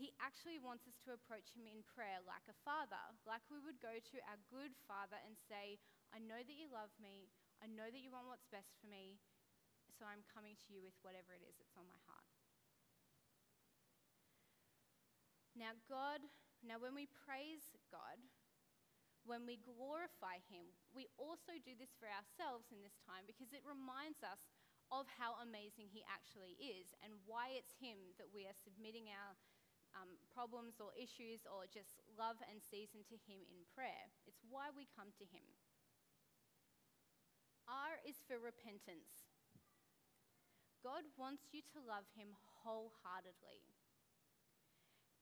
he 0.00 0.16
actually 0.16 0.56
wants 0.56 0.88
us 0.88 0.96
to 1.04 1.12
approach 1.12 1.52
Him 1.52 1.68
in 1.68 1.84
prayer 1.84 2.24
like 2.24 2.48
a 2.48 2.56
father, 2.64 3.04
like 3.28 3.44
we 3.52 3.60
would 3.60 3.76
go 3.84 4.00
to 4.00 4.16
our 4.32 4.40
good 4.48 4.72
Father 4.88 5.20
and 5.28 5.36
say, 5.36 5.76
I 6.08 6.16
know 6.24 6.40
that 6.40 6.56
you 6.56 6.72
love 6.72 6.88
me, 6.96 7.28
I 7.60 7.68
know 7.68 7.84
that 7.84 8.00
you 8.00 8.08
want 8.08 8.24
what's 8.32 8.48
best 8.48 8.72
for 8.80 8.88
me, 8.88 9.20
so 9.92 10.08
I'm 10.08 10.24
coming 10.32 10.56
to 10.56 10.68
you 10.72 10.80
with 10.80 10.96
whatever 11.04 11.36
it 11.36 11.44
is 11.44 11.52
that's 11.60 11.76
on 11.76 11.84
my 11.84 12.00
heart. 12.08 12.32
Now, 15.52 15.76
God, 15.84 16.24
now 16.64 16.80
when 16.80 16.96
we 16.96 17.04
praise 17.28 17.68
God, 17.92 18.16
when 19.28 19.44
we 19.44 19.60
glorify 19.60 20.40
Him, 20.48 20.72
we 20.96 21.12
also 21.20 21.60
do 21.60 21.76
this 21.76 21.92
for 22.00 22.08
ourselves 22.08 22.72
in 22.72 22.80
this 22.80 22.96
time 23.04 23.28
because 23.28 23.52
it 23.52 23.60
reminds 23.68 24.24
us 24.24 24.40
of 24.90 25.06
how 25.06 25.38
amazing 25.38 25.86
He 25.90 26.02
actually 26.06 26.58
is 26.58 26.94
and 27.02 27.14
why 27.26 27.54
it's 27.54 27.74
Him 27.78 28.14
that 28.18 28.30
we 28.30 28.46
are 28.46 28.58
submitting 28.66 29.10
our 29.10 29.34
um, 29.94 30.18
problems 30.30 30.78
or 30.78 30.94
issues 30.94 31.46
or 31.46 31.66
just 31.70 32.02
love 32.14 32.38
and 32.46 32.62
season 32.62 33.02
to 33.10 33.16
Him 33.26 33.42
in 33.50 33.62
prayer. 33.74 34.10
It's 34.26 34.42
why 34.46 34.70
we 34.70 34.90
come 34.94 35.10
to 35.18 35.26
Him. 35.30 35.46
R 37.70 38.02
is 38.02 38.18
for 38.26 38.38
repentance. 38.42 39.30
God 40.82 41.06
wants 41.14 41.54
you 41.54 41.62
to 41.70 41.78
love 41.78 42.08
Him 42.18 42.34
wholeheartedly. 42.62 43.62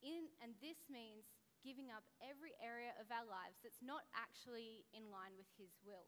In, 0.01 0.31
and 0.39 0.55
this 0.63 0.87
means 0.87 1.29
giving 1.61 1.91
up 1.91 2.07
every 2.23 2.55
area 2.63 2.95
of 3.03 3.11
our 3.11 3.27
lives 3.27 3.59
that's 3.61 3.83
not 3.83 4.07
actually 4.15 4.87
in 4.95 5.11
line 5.11 5.35
with 5.35 5.51
His 5.59 5.75
will. 5.83 6.07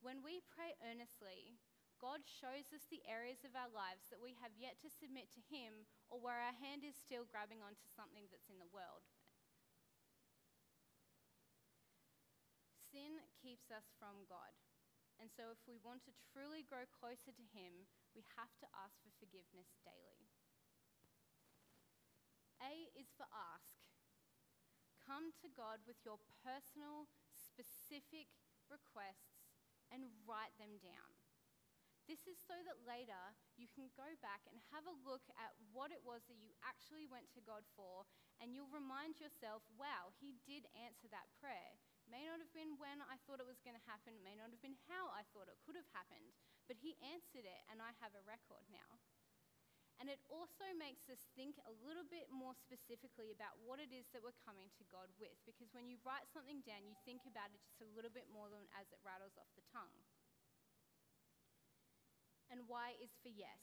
When 0.00 0.24
we 0.24 0.40
pray 0.48 0.72
earnestly, 0.80 1.60
God 2.04 2.20
shows 2.28 2.68
us 2.76 2.84
the 2.92 3.00
areas 3.08 3.48
of 3.48 3.56
our 3.56 3.72
lives 3.72 4.12
that 4.12 4.20
we 4.20 4.36
have 4.44 4.52
yet 4.60 4.76
to 4.84 4.92
submit 4.92 5.32
to 5.32 5.40
Him 5.48 5.88
or 6.12 6.20
where 6.20 6.36
our 6.36 6.52
hand 6.52 6.84
is 6.84 6.92
still 6.92 7.24
grabbing 7.24 7.64
onto 7.64 7.88
something 7.96 8.28
that's 8.28 8.52
in 8.52 8.60
the 8.60 8.68
world. 8.68 9.08
Sin 12.92 13.24
keeps 13.40 13.72
us 13.72 13.88
from 13.96 14.28
God. 14.28 14.52
And 15.16 15.32
so, 15.32 15.48
if 15.48 15.64
we 15.64 15.80
want 15.80 16.04
to 16.04 16.12
truly 16.28 16.60
grow 16.60 16.84
closer 16.92 17.32
to 17.32 17.46
Him, 17.56 17.88
we 18.12 18.20
have 18.36 18.52
to 18.60 18.68
ask 18.76 19.00
for 19.00 19.16
forgiveness 19.16 19.72
daily. 19.80 20.28
A 22.60 22.92
is 22.92 23.08
for 23.16 23.24
ask. 23.32 23.80
Come 25.00 25.32
to 25.40 25.48
God 25.56 25.80
with 25.88 26.04
your 26.04 26.20
personal, 26.44 27.08
specific 27.32 28.28
requests 28.68 29.48
and 29.88 30.12
write 30.28 30.52
them 30.60 30.76
down. 30.84 31.23
This 32.04 32.20
is 32.28 32.36
so 32.44 32.52
that 32.68 32.84
later 32.84 33.32
you 33.56 33.64
can 33.72 33.88
go 33.96 34.04
back 34.20 34.44
and 34.52 34.60
have 34.76 34.84
a 34.84 35.00
look 35.08 35.24
at 35.40 35.56
what 35.72 35.88
it 35.88 36.04
was 36.04 36.20
that 36.28 36.36
you 36.36 36.52
actually 36.60 37.08
went 37.08 37.32
to 37.32 37.40
God 37.40 37.64
for, 37.72 38.04
and 38.44 38.52
you'll 38.52 38.68
remind 38.68 39.16
yourself, 39.16 39.64
wow, 39.80 40.12
He 40.20 40.36
did 40.44 40.68
answer 40.76 41.08
that 41.08 41.32
prayer. 41.40 41.80
May 42.04 42.28
not 42.28 42.44
have 42.44 42.52
been 42.52 42.76
when 42.76 43.00
I 43.08 43.16
thought 43.24 43.40
it 43.40 43.48
was 43.48 43.64
going 43.64 43.76
to 43.76 43.88
happen, 43.88 44.20
may 44.20 44.36
not 44.36 44.52
have 44.52 44.60
been 44.60 44.76
how 44.84 45.08
I 45.16 45.24
thought 45.32 45.48
it 45.48 45.56
could 45.64 45.80
have 45.80 45.88
happened, 45.96 46.36
but 46.68 46.76
He 46.76 47.00
answered 47.00 47.48
it, 47.48 47.62
and 47.72 47.80
I 47.80 47.96
have 48.04 48.12
a 48.12 48.26
record 48.28 48.68
now. 48.68 49.00
And 50.02 50.10
it 50.10 50.20
also 50.26 50.66
makes 50.74 51.06
us 51.06 51.22
think 51.38 51.56
a 51.64 51.72
little 51.86 52.04
bit 52.04 52.26
more 52.28 52.52
specifically 52.52 53.30
about 53.30 53.56
what 53.62 53.78
it 53.78 53.94
is 53.94 54.10
that 54.10 54.26
we're 54.26 54.36
coming 54.42 54.66
to 54.74 54.84
God 54.90 55.06
with. 55.22 55.38
Because 55.46 55.70
when 55.70 55.86
you 55.86 56.02
write 56.02 56.26
something 56.34 56.66
down, 56.66 56.82
you 56.82 56.98
think 57.06 57.22
about 57.30 57.54
it 57.54 57.62
just 57.62 57.78
a 57.78 57.94
little 57.94 58.10
bit 58.10 58.26
more 58.26 58.50
than 58.50 58.66
as 58.74 58.90
it 58.90 58.98
rattles 59.06 59.38
off 59.38 59.48
the 59.54 59.62
tongue. 59.70 60.02
And 62.54 62.70
Y 62.70 62.94
is 63.02 63.10
for 63.18 63.34
yes. 63.34 63.58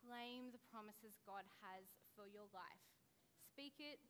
Claim 0.00 0.48
the 0.56 0.64
promises 0.72 1.20
God 1.28 1.44
has 1.60 1.84
for 2.16 2.24
your 2.24 2.48
life. 2.56 2.88
Speak 3.44 3.76
it, 3.76 4.00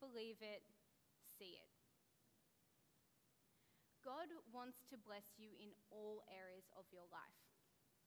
believe 0.00 0.40
it, 0.40 0.64
see 1.36 1.60
it. 1.60 1.68
God 4.00 4.32
wants 4.48 4.80
to 4.88 4.96
bless 4.96 5.36
you 5.36 5.52
in 5.60 5.76
all 5.92 6.24
areas 6.32 6.72
of 6.72 6.88
your 6.88 7.04
life. 7.12 7.44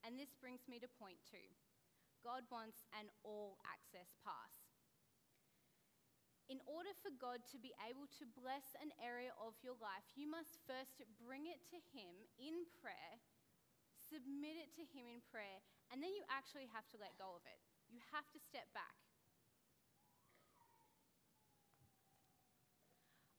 And 0.01 0.17
this 0.17 0.33
brings 0.41 0.65
me 0.65 0.81
to 0.81 0.89
point 0.97 1.21
two. 1.29 1.53
God 2.25 2.41
wants 2.49 2.81
an 2.97 3.05
all 3.21 3.61
access 3.61 4.09
pass. 4.25 4.57
In 6.49 6.57
order 6.65 6.97
for 6.97 7.13
God 7.21 7.45
to 7.53 7.61
be 7.61 7.77
able 7.85 8.09
to 8.17 8.25
bless 8.33 8.73
an 8.81 8.89
area 8.97 9.37
of 9.37 9.53
your 9.61 9.77
life, 9.77 10.03
you 10.17 10.25
must 10.25 10.57
first 10.65 11.05
bring 11.21 11.45
it 11.45 11.61
to 11.69 11.77
Him 11.93 12.25
in 12.41 12.65
prayer, 12.81 13.21
submit 14.12 14.60
it 14.60 14.75
to 14.75 14.84
Him 14.91 15.08
in 15.08 15.24
prayer, 15.32 15.63
and 15.88 16.03
then 16.03 16.12
you 16.12 16.27
actually 16.27 16.68
have 16.75 16.84
to 16.91 17.00
let 17.00 17.15
go 17.15 17.39
of 17.39 17.48
it. 17.48 17.63
You 17.88 18.03
have 18.12 18.27
to 18.36 18.39
step 18.44 18.68
back. 18.75 19.00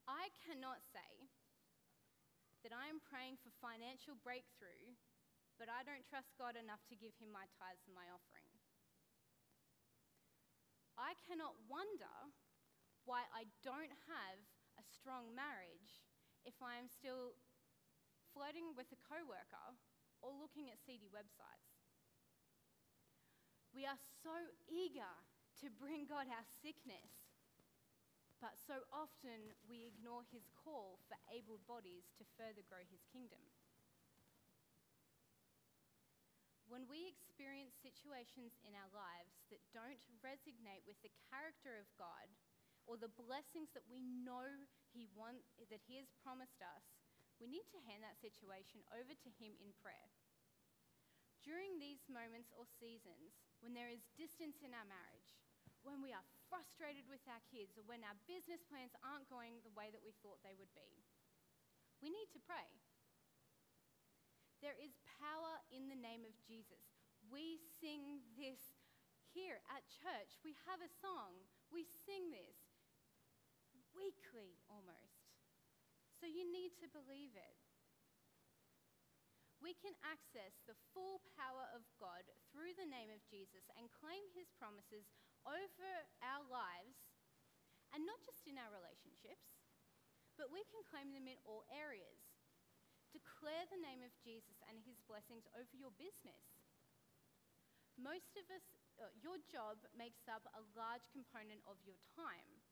I 0.08 0.32
cannot 0.42 0.80
say 0.80 1.28
that 2.64 2.72
I 2.72 2.88
am 2.88 3.04
praying 3.04 3.36
for 3.38 3.52
financial 3.60 4.16
breakthrough, 4.24 4.96
but 5.60 5.68
I 5.68 5.84
don't 5.84 6.08
trust 6.08 6.32
God 6.40 6.56
enough 6.56 6.82
to 6.88 6.96
give 6.98 7.12
Him 7.20 7.28
my 7.28 7.44
tithes 7.60 7.84
and 7.84 7.94
my 7.94 8.08
offering. 8.08 8.48
I 10.96 11.16
cannot 11.24 11.56
wonder 11.68 12.16
why 13.04 13.24
I 13.32 13.48
don't 13.64 13.92
have 14.08 14.38
a 14.78 14.84
strong 14.84 15.32
marriage 15.34 16.04
if 16.44 16.54
I 16.62 16.78
am 16.78 16.86
still 16.86 17.34
flirting 18.30 18.72
with 18.76 18.88
a 18.92 19.00
coworker 19.04 19.76
or 20.22 20.30
looking 20.38 20.70
at 20.70 20.78
seedy 20.86 21.10
websites. 21.10 21.68
We 23.74 23.84
are 23.84 23.98
so 24.22 24.34
eager 24.70 25.14
to 25.60 25.66
bring 25.82 26.06
God 26.06 26.30
our 26.30 26.46
sickness, 26.62 27.10
but 28.38 28.56
so 28.58 28.86
often 28.94 29.54
we 29.66 29.90
ignore 29.90 30.22
his 30.30 30.46
call 30.54 31.02
for 31.10 31.18
able 31.30 31.58
bodies 31.66 32.10
to 32.18 32.24
further 32.38 32.62
grow 32.66 32.82
his 32.86 33.02
kingdom. 33.10 33.42
When 36.70 36.88
we 36.88 37.04
experience 37.10 37.76
situations 37.84 38.56
in 38.64 38.72
our 38.72 38.88
lives 38.96 39.44
that 39.52 39.60
don't 39.76 40.00
resonate 40.24 40.86
with 40.88 40.96
the 41.04 41.12
character 41.28 41.76
of 41.76 41.90
God 42.00 42.32
or 42.88 42.96
the 42.96 43.12
blessings 43.12 43.68
that 43.76 43.84
we 43.92 44.00
know 44.00 44.48
he 44.92 45.08
want, 45.16 45.40
that 45.72 45.80
He 45.88 45.96
has 45.96 46.12
promised 46.20 46.60
us, 46.60 46.84
we 47.42 47.50
need 47.50 47.66
to 47.74 47.82
hand 47.90 48.06
that 48.06 48.22
situation 48.22 48.86
over 48.94 49.10
to 49.10 49.30
Him 49.42 49.58
in 49.58 49.74
prayer. 49.82 50.08
During 51.42 51.74
these 51.82 52.06
moments 52.06 52.54
or 52.54 52.62
seasons, 52.78 53.34
when 53.58 53.74
there 53.74 53.90
is 53.90 54.06
distance 54.14 54.62
in 54.62 54.70
our 54.70 54.86
marriage, 54.86 55.34
when 55.82 55.98
we 55.98 56.14
are 56.14 56.22
frustrated 56.46 57.02
with 57.10 57.26
our 57.26 57.42
kids, 57.50 57.74
or 57.74 57.82
when 57.90 58.06
our 58.06 58.14
business 58.30 58.62
plans 58.70 58.94
aren't 59.02 59.26
going 59.26 59.58
the 59.66 59.74
way 59.74 59.90
that 59.90 60.06
we 60.06 60.14
thought 60.22 60.38
they 60.46 60.54
would 60.54 60.70
be, 60.78 61.02
we 61.98 62.14
need 62.14 62.30
to 62.30 62.46
pray. 62.46 62.70
There 64.62 64.78
is 64.78 64.94
power 65.18 65.58
in 65.74 65.90
the 65.90 65.98
name 65.98 66.22
of 66.22 66.38
Jesus. 66.46 66.86
We 67.26 67.58
sing 67.82 68.22
this 68.38 68.62
here 69.34 69.58
at 69.74 69.82
church. 69.90 70.38
We 70.46 70.54
have 70.70 70.78
a 70.78 70.94
song. 71.02 71.34
We 71.74 71.90
sing 72.06 72.30
this 72.30 72.54
weekly 73.90 74.62
almost. 74.70 75.11
So 76.22 76.30
you 76.30 76.46
need 76.46 76.78
to 76.78 76.86
believe 76.86 77.34
it. 77.34 77.58
We 79.58 79.74
can 79.74 79.90
access 80.06 80.54
the 80.70 80.78
full 80.94 81.18
power 81.34 81.66
of 81.74 81.82
God 81.98 82.22
through 82.54 82.78
the 82.78 82.86
name 82.86 83.10
of 83.10 83.26
Jesus 83.26 83.66
and 83.74 83.90
claim 83.90 84.22
his 84.30 84.46
promises 84.54 85.10
over 85.42 85.90
our 86.22 86.46
lives, 86.46 86.94
and 87.90 88.06
not 88.06 88.22
just 88.22 88.46
in 88.46 88.54
our 88.54 88.70
relationships, 88.70 89.50
but 90.38 90.54
we 90.54 90.62
can 90.70 90.86
claim 90.86 91.10
them 91.10 91.26
in 91.26 91.42
all 91.42 91.66
areas. 91.74 92.22
Declare 93.10 93.66
the 93.74 93.82
name 93.82 94.06
of 94.06 94.14
Jesus 94.22 94.62
and 94.70 94.78
his 94.86 95.02
blessings 95.10 95.50
over 95.58 95.74
your 95.74 95.90
business. 95.98 96.46
Most 97.98 98.38
of 98.38 98.46
us, 98.54 98.66
uh, 99.02 99.10
your 99.18 99.42
job 99.50 99.82
makes 99.90 100.22
up 100.30 100.46
a 100.54 100.62
large 100.78 101.02
component 101.10 101.66
of 101.66 101.82
your 101.82 101.98
time 102.14 102.62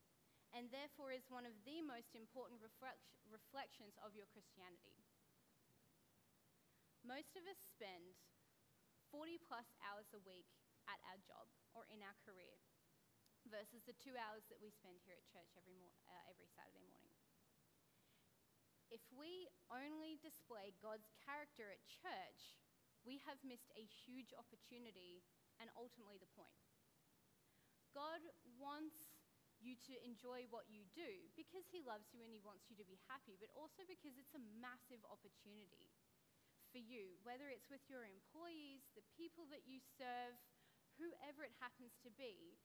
and 0.51 0.67
therefore 0.69 1.15
is 1.15 1.27
one 1.31 1.47
of 1.47 1.55
the 1.63 1.79
most 1.83 2.11
important 2.15 2.59
reflect- 2.59 3.03
reflections 3.27 3.95
of 4.03 4.15
your 4.15 4.27
Christianity. 4.31 4.99
Most 7.01 7.33
of 7.39 7.43
us 7.47 7.59
spend 7.71 8.19
40 9.09 9.41
plus 9.47 9.67
hours 9.81 10.11
a 10.13 10.21
week 10.21 10.47
at 10.87 10.99
our 11.07 11.19
job 11.23 11.47
or 11.73 11.87
in 11.87 12.03
our 12.03 12.15
career 12.21 12.59
versus 13.49 13.81
the 13.89 13.97
two 13.97 14.13
hours 14.19 14.45
that 14.51 14.61
we 14.61 14.69
spend 14.69 15.01
here 15.01 15.17
at 15.17 15.25
church 15.25 15.49
every, 15.57 15.81
uh, 16.05 16.23
every 16.29 16.45
Saturday 16.53 16.85
morning 16.85 17.11
if 18.91 19.01
we 19.15 19.47
only 19.71 20.19
display 20.19 20.75
God's 20.83 21.07
character 21.23 21.71
at 21.71 21.79
church, 21.87 22.59
we 23.07 23.23
have 23.23 23.39
missed 23.41 23.71
a 23.79 23.87
huge 23.87 24.35
opportunity 24.35 25.23
and 25.63 25.71
ultimately 25.79 26.19
the 26.19 26.29
point. 26.35 26.59
God 27.95 28.19
wants 28.59 29.10
you 29.61 29.77
to 29.87 29.93
enjoy 30.01 30.49
what 30.49 30.67
you 30.67 30.83
do 30.91 31.29
because 31.37 31.65
He 31.69 31.85
loves 31.85 32.09
you 32.11 32.25
and 32.25 32.33
He 32.33 32.41
wants 32.41 32.67
you 32.67 32.75
to 32.81 32.85
be 32.85 32.99
happy, 33.07 33.37
but 33.37 33.53
also 33.53 33.85
because 33.85 34.17
it's 34.17 34.35
a 34.35 34.43
massive 34.59 35.01
opportunity 35.07 35.89
for 36.73 36.81
you, 36.81 37.19
whether 37.21 37.51
it's 37.51 37.67
with 37.67 37.83
your 37.91 38.07
employees, 38.07 38.83
the 38.95 39.05
people 39.15 39.45
that 39.51 39.67
you 39.67 39.83
serve, 39.99 40.39
whoever 40.95 41.43
it 41.43 41.55
happens 41.59 41.93
to 42.01 42.11
be. 42.15 42.57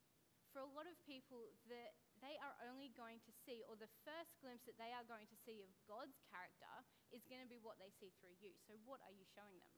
For 0.54 0.62
a 0.62 0.72
lot 0.72 0.88
of 0.88 0.96
people, 1.04 1.52
the 1.68 1.92
they 2.24 2.40
are 2.40 2.56
only 2.72 2.88
going 2.96 3.20
to 3.28 3.32
see, 3.44 3.60
or 3.68 3.76
the 3.76 3.92
first 4.00 4.32
glimpse 4.40 4.64
that 4.64 4.80
they 4.80 4.88
are 4.88 5.04
going 5.04 5.28
to 5.28 5.38
see 5.44 5.60
of 5.60 5.68
God's 5.84 6.16
character 6.32 6.72
is 7.12 7.28
going 7.28 7.44
to 7.44 7.50
be 7.50 7.60
what 7.60 7.76
they 7.76 7.92
see 8.00 8.08
through 8.16 8.40
you. 8.40 8.56
So, 8.64 8.72
what 8.88 9.04
are 9.04 9.12
you 9.12 9.28
showing 9.36 9.60
them? 9.60 9.76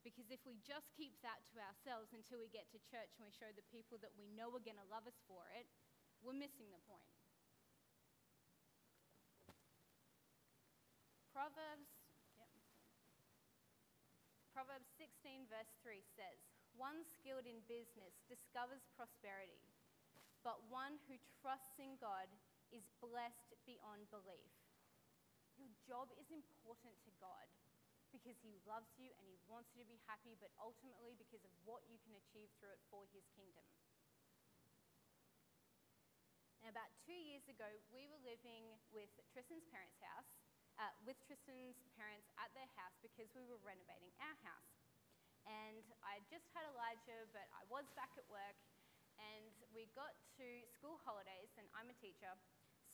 Because 0.00 0.32
if 0.32 0.40
we 0.48 0.56
just 0.64 0.88
keep 0.96 1.12
that 1.20 1.44
to 1.52 1.60
ourselves 1.60 2.16
until 2.16 2.40
we 2.40 2.48
get 2.48 2.68
to 2.72 2.80
church 2.88 3.12
and 3.20 3.28
we 3.28 3.32
show 3.36 3.52
the 3.52 3.66
people 3.68 4.00
that 4.00 4.16
we 4.16 4.28
know 4.32 4.48
are 4.52 4.64
going 4.64 4.80
to 4.80 4.88
love 4.88 5.04
us 5.04 5.18
for 5.28 5.44
it, 5.52 5.68
we're 6.24 6.36
missing 6.36 6.72
the 6.72 6.80
point. 6.88 7.12
Proverbs, 11.36 11.88
yep. 12.36 12.48
Proverbs 14.56 14.88
16, 14.96 15.48
verse 15.48 15.72
3 15.84 16.00
says, 16.16 16.40
One 16.76 17.04
skilled 17.04 17.48
in 17.48 17.60
business 17.68 18.12
discovers 18.28 18.84
prosperity 18.96 19.60
but 20.40 20.64
one 20.72 20.96
who 21.08 21.20
trusts 21.40 21.76
in 21.76 22.00
God 22.00 22.28
is 22.72 22.84
blessed 23.04 23.52
beyond 23.68 24.08
belief. 24.08 24.52
Your 25.60 25.68
job 25.84 26.08
is 26.16 26.32
important 26.32 26.96
to 27.04 27.12
God. 27.20 27.46
Because 28.12 28.36
He 28.42 28.58
loves 28.66 28.90
you 28.98 29.10
and 29.16 29.24
He 29.26 29.38
wants 29.46 29.72
you 29.74 29.82
to 29.82 29.88
be 29.88 29.98
happy, 30.06 30.36
but 30.38 30.50
ultimately 30.58 31.14
because 31.16 31.42
of 31.46 31.52
what 31.64 31.86
you 31.88 31.96
can 32.02 32.14
achieve 32.18 32.50
through 32.58 32.74
it 32.74 32.82
for 32.90 33.06
His 33.14 33.24
kingdom. 33.34 33.64
And 36.60 36.68
about 36.68 36.92
two 37.08 37.16
years 37.16 37.48
ago, 37.48 37.66
we 37.88 38.04
were 38.04 38.20
living 38.20 38.76
with 38.92 39.08
Tristan's 39.32 39.64
parents' 39.72 39.96
house, 40.04 40.28
uh, 40.76 40.92
with 41.08 41.16
Tristan's 41.24 41.80
parents 41.96 42.28
at 42.36 42.52
their 42.52 42.68
house 42.76 42.92
because 43.00 43.32
we 43.32 43.48
were 43.48 43.60
renovating 43.64 44.12
our 44.20 44.36
house. 44.44 44.76
And 45.48 45.80
I 46.04 46.20
just 46.28 46.44
had 46.52 46.68
Elijah, 46.68 47.24
but 47.32 47.48
I 47.56 47.64
was 47.72 47.88
back 47.96 48.12
at 48.20 48.28
work, 48.28 48.60
and 49.16 49.52
we 49.72 49.88
got 49.96 50.12
to 50.36 50.46
school 50.76 51.00
holidays, 51.00 51.48
and 51.56 51.64
I'm 51.72 51.88
a 51.88 51.96
teacher, 51.96 52.36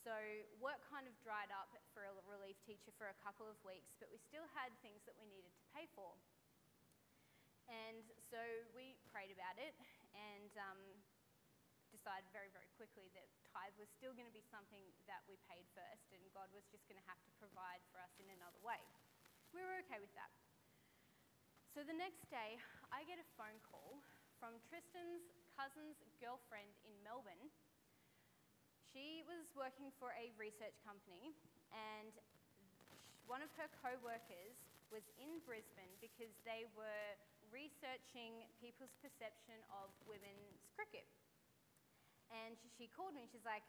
so 0.07 0.15
work 0.63 0.79
kind 0.87 1.11
of 1.11 1.15
dried 1.19 1.51
up 1.51 1.75
for 1.91 2.07
a 2.07 2.15
relief 2.31 2.55
teacher 2.63 2.95
for 2.95 3.11
a 3.11 3.19
couple 3.27 3.51
of 3.51 3.59
weeks, 3.67 3.91
but 3.99 4.07
we 4.15 4.23
still 4.23 4.47
had 4.55 4.71
things 4.79 5.03
that 5.03 5.19
we 5.19 5.27
needed 5.27 5.51
to 5.51 5.65
pay 5.75 5.91
for. 5.99 6.15
And 7.67 8.07
so 8.31 8.39
we 8.71 8.95
prayed 9.11 9.35
about 9.35 9.59
it 9.59 9.75
and 10.15 10.55
um, 10.55 10.79
decided 11.91 12.23
very, 12.31 12.55
very 12.55 12.71
quickly 12.79 13.11
that 13.19 13.27
tithe 13.51 13.75
was 13.83 13.91
still 13.99 14.15
going 14.15 14.31
to 14.31 14.37
be 14.37 14.47
something 14.47 14.87
that 15.11 15.27
we 15.27 15.35
paid 15.51 15.67
first, 15.75 16.07
and 16.15 16.23
God 16.31 16.55
was 16.55 16.63
just 16.71 16.87
going 16.87 17.03
to 17.03 17.09
have 17.11 17.19
to 17.27 17.33
provide 17.43 17.83
for 17.91 17.99
us 17.99 18.15
in 18.23 18.31
another 18.31 18.63
way. 18.63 18.79
We 19.51 19.59
were 19.67 19.75
okay 19.91 19.99
with 19.99 20.15
that. 20.15 20.31
So 21.75 21.83
the 21.83 21.99
next 21.99 22.31
day, 22.31 22.63
I 22.95 23.03
get 23.11 23.19
a 23.19 23.27
phone 23.35 23.59
call 23.67 23.99
from 24.39 24.63
Tristan's 24.71 25.27
cousin's 25.59 25.99
girlfriend 26.23 26.71
in 26.87 26.95
Melbourne 27.03 27.51
she 28.97 29.21
was 29.29 29.45
working 29.53 29.93
for 30.01 30.09
a 30.17 30.33
research 30.41 30.73
company, 30.81 31.37
and 31.69 32.17
one 33.29 33.45
of 33.45 33.53
her 33.61 33.69
co 33.85 33.93
workers 34.01 34.57
was 34.89 35.05
in 35.21 35.37
Brisbane 35.45 35.93
because 36.01 36.33
they 36.49 36.65
were 36.73 37.13
researching 37.53 38.49
people's 38.57 38.97
perception 39.05 39.61
of 39.69 39.93
women's 40.09 40.65
cricket. 40.73 41.05
And 42.33 42.57
she 42.73 42.89
called 42.89 43.13
me 43.13 43.29
and 43.29 43.31
she's 43.31 43.45
like, 43.45 43.69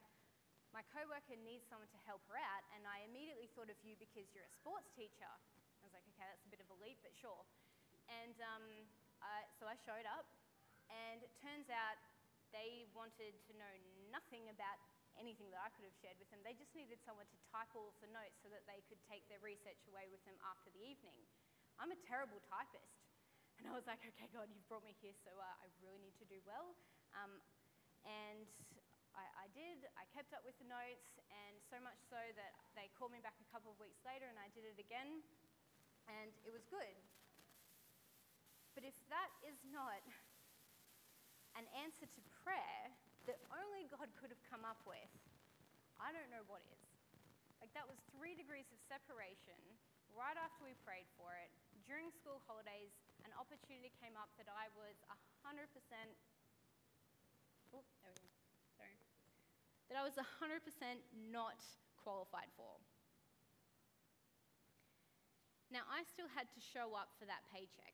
My 0.72 0.80
co 0.96 1.04
worker 1.12 1.36
needs 1.36 1.68
someone 1.68 1.92
to 1.92 2.00
help 2.08 2.24
her 2.32 2.40
out, 2.40 2.64
and 2.72 2.88
I 2.88 3.04
immediately 3.04 3.52
thought 3.52 3.68
of 3.68 3.76
you 3.84 4.00
because 4.00 4.32
you're 4.32 4.48
a 4.48 4.56
sports 4.56 4.88
teacher. 4.96 5.28
I 5.28 5.84
was 5.84 5.92
like, 5.92 6.08
Okay, 6.16 6.24
that's 6.24 6.48
a 6.48 6.52
bit 6.56 6.64
of 6.64 6.72
a 6.72 6.78
leap, 6.80 7.04
but 7.04 7.12
sure. 7.20 7.44
And 8.08 8.40
um, 8.56 8.64
uh, 9.20 9.44
so 9.60 9.68
I 9.68 9.76
showed 9.84 10.08
up, 10.08 10.32
and 10.88 11.20
it 11.20 11.36
turns 11.44 11.68
out 11.68 12.00
they 12.56 12.88
wanted 12.96 13.36
to 13.44 13.52
know 13.60 13.74
nothing 14.08 14.48
about 14.48 14.80
anything 15.18 15.50
that 15.54 15.62
I 15.62 15.70
could 15.74 15.86
have 15.86 15.98
shared 16.00 16.18
with 16.22 16.30
them. 16.30 16.42
They 16.46 16.56
just 16.58 16.74
needed 16.78 17.02
someone 17.04 17.28
to 17.30 17.38
type 17.50 17.70
all 17.74 17.90
of 17.90 17.98
the 18.02 18.10
notes 18.10 18.38
so 18.42 18.50
that 18.54 18.66
they 18.70 18.82
could 18.90 19.02
take 19.10 19.26
their 19.28 19.42
research 19.42 19.82
away 19.90 20.10
with 20.10 20.22
them 20.24 20.38
after 20.46 20.70
the 20.74 20.82
evening. 20.82 21.18
I'm 21.78 21.94
a 21.94 22.00
terrible 22.06 22.42
typist. 22.50 22.98
And 23.58 23.66
I 23.66 23.74
was 23.74 23.90
like, 23.90 24.02
okay, 24.06 24.30
God, 24.30 24.50
you've 24.54 24.66
brought 24.70 24.86
me 24.86 24.94
here, 25.02 25.18
so 25.26 25.34
uh, 25.34 25.66
I 25.66 25.66
really 25.82 25.98
need 25.98 26.14
to 26.22 26.28
do 26.30 26.38
well. 26.46 26.78
Um, 27.18 27.42
and 28.06 28.46
I, 29.18 29.26
I, 29.44 29.48
did. 29.58 29.82
I 29.98 30.06
kept 30.14 30.30
up 30.38 30.46
with 30.46 30.54
the 30.62 30.70
notes, 30.70 31.18
and 31.34 31.58
so 31.66 31.82
much 31.82 31.98
so 32.06 32.22
that 32.38 32.54
they 32.78 32.94
called 32.94 33.10
me 33.10 33.22
back 33.26 33.34
a 33.42 33.50
couple 33.50 33.74
of 33.74 33.78
weeks 33.82 33.98
later, 34.06 34.30
and 34.30 34.38
I 34.38 34.54
did 34.54 34.70
it 34.70 34.78
again, 34.78 35.26
and 36.06 36.30
it 36.46 36.54
was 36.54 36.70
good. 36.70 36.98
But 38.78 38.86
if 38.86 38.94
that 39.10 39.34
is 39.42 39.58
not 39.74 40.06
an 41.58 41.66
answer 41.82 42.06
to 42.06 42.22
prayer, 42.46 42.94
that 43.28 43.44
only 43.52 43.86
God 43.92 44.08
could 44.16 44.32
have 44.32 44.42
come 44.48 44.64
up 44.64 44.80
with, 44.88 45.12
I 46.00 46.16
don't 46.16 46.32
know 46.32 46.48
what 46.48 46.64
is. 46.72 46.88
Like, 47.60 47.70
that 47.76 47.84
was 47.84 48.00
three 48.16 48.34
degrees 48.34 48.72
of 48.72 48.80
separation 48.88 49.60
right 50.16 50.40
after 50.40 50.64
we 50.64 50.74
prayed 50.88 51.06
for 51.20 51.36
it. 51.36 51.52
During 51.84 52.08
school 52.16 52.40
holidays, 52.48 52.96
an 53.28 53.36
opportunity 53.36 53.92
came 54.00 54.16
up 54.16 54.32
that 54.40 54.48
I 54.48 54.72
was 54.80 54.96
100%. 55.44 55.68
Oh, 57.76 57.84
there 58.04 58.16
we 58.16 58.24
go. 58.24 58.32
Sorry. 58.80 58.96
That 59.92 60.00
I 60.00 60.04
was 60.08 60.16
100% 60.16 60.64
not 61.28 61.60
qualified 62.00 62.52
for. 62.56 62.80
Now, 65.68 65.84
I 65.92 66.08
still 66.08 66.32
had 66.32 66.48
to 66.56 66.62
show 66.64 66.96
up 66.96 67.12
for 67.20 67.28
that 67.28 67.44
paycheck. 67.52 67.92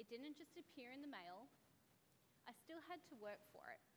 It 0.00 0.08
didn't 0.08 0.40
just 0.40 0.56
appear 0.56 0.96
in 0.96 1.04
the 1.04 1.12
mail, 1.12 1.52
I 2.48 2.56
still 2.56 2.80
had 2.88 3.04
to 3.12 3.14
work 3.20 3.44
for 3.52 3.68
it 3.68 3.91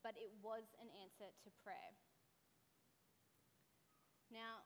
but 0.00 0.16
it 0.16 0.32
was 0.40 0.64
an 0.80 0.88
answer 1.00 1.28
to 1.44 1.48
prayer. 1.60 1.92
Now, 4.32 4.64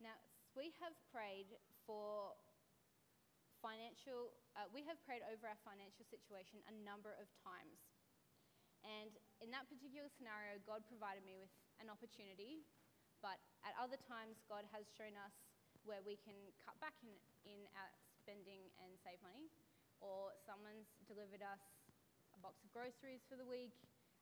now 0.00 0.16
we 0.54 0.72
have 0.80 0.94
prayed 1.12 1.50
for 1.84 2.38
financial, 3.58 4.30
uh, 4.54 4.70
we 4.70 4.86
have 4.86 4.96
prayed 5.02 5.26
over 5.26 5.50
our 5.50 5.58
financial 5.66 6.06
situation 6.06 6.62
a 6.70 6.74
number 6.86 7.12
of 7.18 7.26
times. 7.42 7.82
And 8.86 9.10
in 9.42 9.50
that 9.50 9.66
particular 9.66 10.06
scenario, 10.06 10.62
God 10.62 10.86
provided 10.86 11.26
me 11.26 11.34
with 11.34 11.50
an 11.82 11.90
opportunity, 11.90 12.62
but 13.18 13.42
at 13.66 13.74
other 13.74 13.98
times, 14.06 14.38
God 14.46 14.62
has 14.70 14.86
shown 14.94 15.18
us 15.18 15.34
where 15.82 15.98
we 16.06 16.14
can 16.22 16.38
cut 16.62 16.78
back 16.78 16.94
in, 17.02 17.10
in 17.42 17.66
our 17.74 17.90
spending 18.22 18.70
and 18.78 18.94
save 19.02 19.18
money 19.26 19.50
or 20.00 20.32
someone's 20.44 20.88
delivered 21.08 21.42
us 21.42 21.62
a 22.36 22.40
box 22.44 22.60
of 22.64 22.68
groceries 22.72 23.24
for 23.28 23.40
the 23.40 23.48
week, 23.48 23.72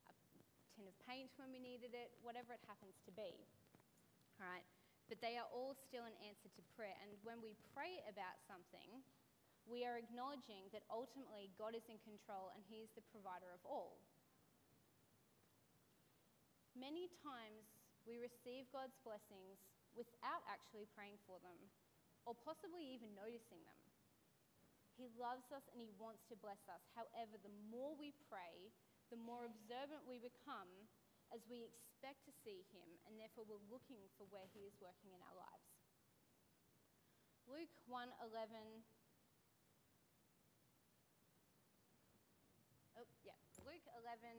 a 0.06 0.12
tin 0.74 0.86
of 0.86 0.94
paint 1.04 1.30
when 1.36 1.50
we 1.50 1.58
needed 1.58 1.92
it, 1.92 2.14
whatever 2.22 2.54
it 2.54 2.62
happens 2.70 2.94
to 3.04 3.12
be. 3.12 3.34
All 4.38 4.46
right? 4.46 4.66
But 5.10 5.20
they 5.20 5.36
are 5.36 5.48
all 5.52 5.76
still 5.76 6.06
an 6.06 6.16
answer 6.24 6.48
to 6.48 6.62
prayer. 6.78 6.96
And 7.04 7.12
when 7.26 7.42
we 7.44 7.58
pray 7.76 8.00
about 8.08 8.40
something, 8.48 9.04
we 9.68 9.84
are 9.84 9.96
acknowledging 10.00 10.68
that 10.72 10.84
ultimately 10.88 11.52
God 11.56 11.76
is 11.76 11.84
in 11.88 12.00
control 12.04 12.52
and 12.52 12.64
He 12.68 12.84
is 12.84 12.92
the 12.96 13.04
provider 13.12 13.48
of 13.52 13.60
all. 13.64 14.00
Many 16.72 17.06
times 17.22 17.68
we 18.04 18.18
receive 18.18 18.68
God's 18.74 18.96
blessings 19.06 19.62
without 19.94 20.42
actually 20.50 20.90
praying 20.92 21.16
for 21.24 21.38
them 21.40 21.56
or 22.26 22.34
possibly 22.34 22.82
even 22.82 23.12
noticing 23.14 23.62
them. 23.64 23.83
He 24.94 25.10
loves 25.18 25.50
us 25.50 25.66
and 25.74 25.82
He 25.82 25.90
wants 25.98 26.22
to 26.30 26.38
bless 26.38 26.62
us. 26.70 26.82
However, 26.94 27.34
the 27.42 27.54
more 27.70 27.98
we 27.98 28.14
pray, 28.30 28.70
the 29.10 29.18
more 29.18 29.42
observant 29.42 30.06
we 30.06 30.22
become 30.22 30.70
as 31.34 31.42
we 31.50 31.66
expect 31.66 32.22
to 32.30 32.32
see 32.46 32.62
Him, 32.70 32.86
and 33.06 33.18
therefore 33.18 33.42
we're 33.48 33.66
looking 33.66 34.00
for 34.14 34.24
where 34.30 34.46
He 34.54 34.62
is 34.62 34.78
working 34.78 35.10
in 35.10 35.18
our 35.18 35.34
lives. 35.34 35.70
Luke 37.50 37.74
1:11. 37.90 38.86
Oh, 42.96 43.06
yeah. 43.26 43.36
Luke 43.66 43.84
11, 44.06 44.30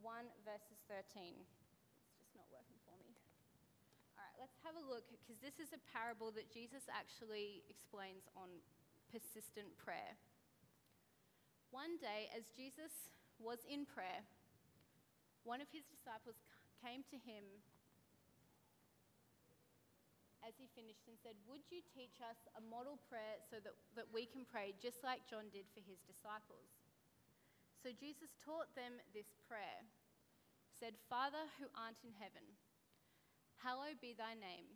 1 0.00 0.26
verses 0.42 0.80
13. 0.88 1.36
It's 1.36 2.18
just 2.18 2.34
not 2.34 2.48
working 2.50 2.80
for 2.82 2.96
me. 2.98 3.14
All 4.18 4.24
right, 4.26 4.36
let's 4.40 4.58
have 4.66 4.74
a 4.74 4.84
look 4.88 5.06
because 5.12 5.38
this 5.38 5.62
is 5.62 5.70
a 5.70 5.80
parable 5.94 6.34
that 6.34 6.50
Jesus 6.50 6.88
actually 6.90 7.62
explains 7.70 8.26
on 8.34 8.50
persistent 9.12 9.76
prayer. 9.76 10.16
One 11.68 12.00
day, 12.00 12.32
as 12.32 12.48
Jesus 12.56 13.12
was 13.36 13.60
in 13.68 13.84
prayer, 13.84 14.24
one 15.44 15.60
of 15.60 15.68
his 15.68 15.84
disciples 15.84 16.40
came 16.80 17.04
to 17.12 17.20
him 17.20 17.44
as 20.42 20.56
he 20.58 20.66
finished 20.74 21.06
and 21.06 21.20
said, 21.20 21.36
Would 21.46 21.62
you 21.68 21.84
teach 21.92 22.18
us 22.24 22.40
a 22.56 22.62
model 22.64 22.98
prayer 23.06 23.38
so 23.46 23.60
that, 23.62 23.76
that 23.94 24.10
we 24.10 24.24
can 24.24 24.48
pray 24.48 24.74
just 24.80 25.04
like 25.04 25.28
John 25.28 25.52
did 25.52 25.68
for 25.70 25.84
his 25.84 26.02
disciples? 26.08 26.66
So 27.84 27.90
Jesus 27.94 28.32
taught 28.42 28.70
them 28.78 28.98
this 29.12 29.28
prayer. 29.46 29.86
Said, 30.78 30.98
Father 31.06 31.46
who 31.62 31.70
art 31.78 31.98
in 32.02 32.14
heaven, 32.18 32.42
hallowed 33.62 34.02
be 34.02 34.14
thy 34.18 34.34
name. 34.34 34.66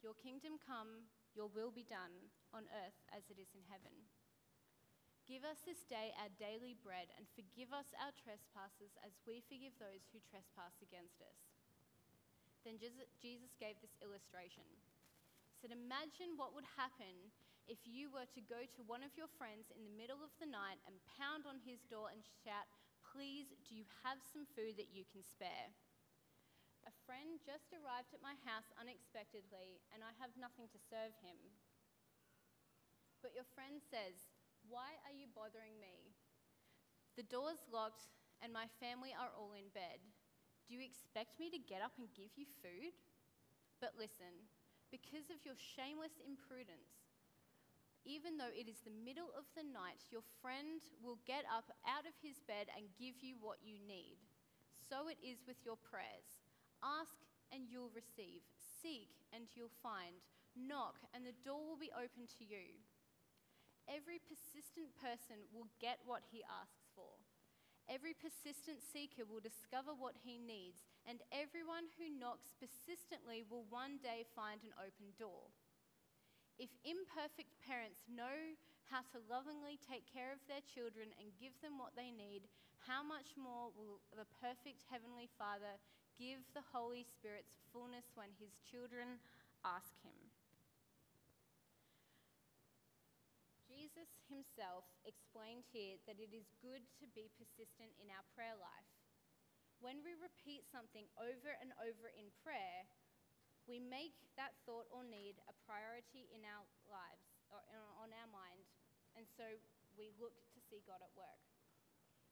Your 0.00 0.16
kingdom 0.16 0.56
come, 0.56 1.08
your 1.36 1.52
will 1.52 1.68
be 1.68 1.84
done 1.84 2.32
on 2.56 2.64
earth 2.72 2.98
as 3.12 3.28
it 3.28 3.36
is 3.36 3.52
in 3.52 3.60
heaven. 3.68 3.92
Give 5.28 5.44
us 5.44 5.60
this 5.68 5.84
day 5.84 6.16
our 6.16 6.32
daily 6.40 6.78
bread 6.80 7.12
and 7.20 7.28
forgive 7.36 7.76
us 7.76 7.92
our 8.00 8.14
trespasses 8.16 8.96
as 9.04 9.12
we 9.28 9.44
forgive 9.44 9.76
those 9.76 10.08
who 10.10 10.22
trespass 10.24 10.80
against 10.80 11.20
us. 11.20 11.36
Then 12.64 12.80
Jesus 12.80 13.52
gave 13.60 13.76
this 13.84 13.94
illustration. 14.00 14.64
He 15.52 15.56
said, 15.60 15.76
Imagine 15.76 16.34
what 16.40 16.56
would 16.56 16.66
happen 16.74 17.30
if 17.66 17.82
you 17.84 18.08
were 18.10 18.26
to 18.32 18.42
go 18.46 18.62
to 18.64 18.90
one 18.90 19.02
of 19.02 19.14
your 19.18 19.30
friends 19.38 19.70
in 19.74 19.82
the 19.82 19.98
middle 19.98 20.22
of 20.22 20.30
the 20.38 20.50
night 20.50 20.78
and 20.86 20.94
pound 21.18 21.46
on 21.46 21.58
his 21.62 21.82
door 21.86 22.10
and 22.10 22.22
shout, 22.42 22.66
Please, 23.02 23.50
do 23.66 23.74
you 23.74 23.86
have 24.02 24.18
some 24.22 24.46
food 24.54 24.78
that 24.78 24.94
you 24.94 25.06
can 25.10 25.22
spare? 25.22 25.70
A 26.86 26.94
friend 27.02 27.42
just 27.42 27.74
arrived 27.74 28.14
at 28.14 28.22
my 28.22 28.38
house 28.46 28.70
unexpectedly, 28.78 29.82
and 29.90 30.06
I 30.06 30.14
have 30.22 30.30
nothing 30.38 30.70
to 30.70 30.78
serve 30.78 31.18
him. 31.18 31.34
But 33.26 33.34
your 33.34 33.48
friend 33.58 33.82
says, 33.82 34.30
Why 34.70 34.94
are 35.02 35.10
you 35.10 35.26
bothering 35.34 35.82
me? 35.82 36.14
The 37.18 37.26
door's 37.26 37.66
locked, 37.74 38.06
and 38.38 38.54
my 38.54 38.70
family 38.78 39.10
are 39.10 39.34
all 39.34 39.58
in 39.58 39.66
bed. 39.74 39.98
Do 40.70 40.78
you 40.78 40.82
expect 40.82 41.42
me 41.42 41.50
to 41.50 41.58
get 41.58 41.82
up 41.82 41.98
and 41.98 42.06
give 42.14 42.30
you 42.38 42.46
food? 42.62 42.94
But 43.82 43.98
listen, 43.98 44.46
because 44.94 45.26
of 45.34 45.42
your 45.42 45.58
shameless 45.58 46.22
imprudence, 46.22 47.02
even 48.06 48.38
though 48.38 48.54
it 48.54 48.70
is 48.70 48.86
the 48.86 48.94
middle 48.94 49.34
of 49.34 49.50
the 49.58 49.66
night, 49.66 50.06
your 50.14 50.22
friend 50.38 50.78
will 51.02 51.18
get 51.26 51.42
up 51.50 51.74
out 51.82 52.06
of 52.06 52.14
his 52.22 52.38
bed 52.46 52.70
and 52.78 52.94
give 52.94 53.18
you 53.18 53.34
what 53.42 53.58
you 53.66 53.82
need. 53.82 54.22
So 54.86 55.10
it 55.10 55.18
is 55.18 55.42
with 55.42 55.58
your 55.66 55.74
prayers. 55.74 56.45
Ask 56.82 57.16
and 57.52 57.68
you'll 57.68 57.94
receive. 57.94 58.42
Seek 58.82 59.12
and 59.32 59.48
you'll 59.54 59.74
find. 59.82 60.20
Knock 60.56 61.04
and 61.12 61.24
the 61.24 61.36
door 61.44 61.62
will 61.64 61.80
be 61.80 61.92
open 61.92 62.24
to 62.38 62.44
you. 62.44 62.80
Every 63.86 64.18
persistent 64.18 64.96
person 64.98 65.46
will 65.54 65.70
get 65.78 66.02
what 66.02 66.26
he 66.26 66.42
asks 66.42 66.90
for. 66.96 67.22
Every 67.86 68.18
persistent 68.18 68.82
seeker 68.82 69.22
will 69.22 69.38
discover 69.38 69.94
what 69.94 70.18
he 70.26 70.42
needs, 70.42 70.82
and 71.06 71.22
everyone 71.30 71.86
who 71.94 72.10
knocks 72.10 72.50
persistently 72.58 73.46
will 73.46 73.62
one 73.70 74.02
day 74.02 74.26
find 74.34 74.58
an 74.66 74.74
open 74.74 75.14
door. 75.14 75.54
If 76.58 76.74
imperfect 76.82 77.54
parents 77.62 78.02
know 78.10 78.58
how 78.90 79.06
to 79.14 79.22
lovingly 79.30 79.78
take 79.78 80.02
care 80.02 80.34
of 80.34 80.42
their 80.50 80.66
children 80.66 81.14
and 81.22 81.38
give 81.38 81.54
them 81.62 81.78
what 81.78 81.94
they 81.94 82.10
need, 82.10 82.50
how 82.82 83.06
much 83.06 83.38
more 83.38 83.70
will 83.74 84.02
the 84.18 84.26
perfect 84.42 84.82
Heavenly 84.90 85.30
Father 85.38 85.78
give 86.16 86.42
the 86.56 86.64
Holy 86.72 87.04
Spirit's 87.04 87.56
fullness 87.72 88.08
when 88.16 88.32
his 88.40 88.56
children 88.64 89.20
ask 89.64 89.92
him? 90.00 90.16
Jesus 93.68 94.08
himself 94.32 94.88
explained 95.04 95.68
here 95.68 96.00
that 96.08 96.16
it 96.16 96.32
is 96.32 96.48
good 96.64 96.80
to 96.96 97.06
be 97.12 97.28
persistent 97.36 97.92
in 98.00 98.08
our 98.08 98.24
prayer 98.32 98.56
life. 98.56 98.90
When 99.84 100.00
we 100.00 100.16
repeat 100.16 100.64
something 100.72 101.04
over 101.20 101.52
and 101.60 101.76
over 101.84 102.08
in 102.16 102.32
prayer, 102.40 102.88
we 103.68 103.76
make 103.76 104.16
that 104.40 104.56
thought 104.64 104.88
or 104.88 105.04
need 105.04 105.36
a 105.44 105.54
priority 105.68 106.30
in 106.32 106.40
our 106.48 106.64
lives 106.88 107.28
or 107.52 107.60
on 108.00 108.10
our 108.16 108.30
mind, 108.32 108.64
and 109.12 109.28
so 109.36 109.44
we 109.98 110.14
look 110.16 110.34
to 110.54 110.58
see 110.72 110.80
God 110.88 111.04
at 111.04 111.12
work. 111.12 111.55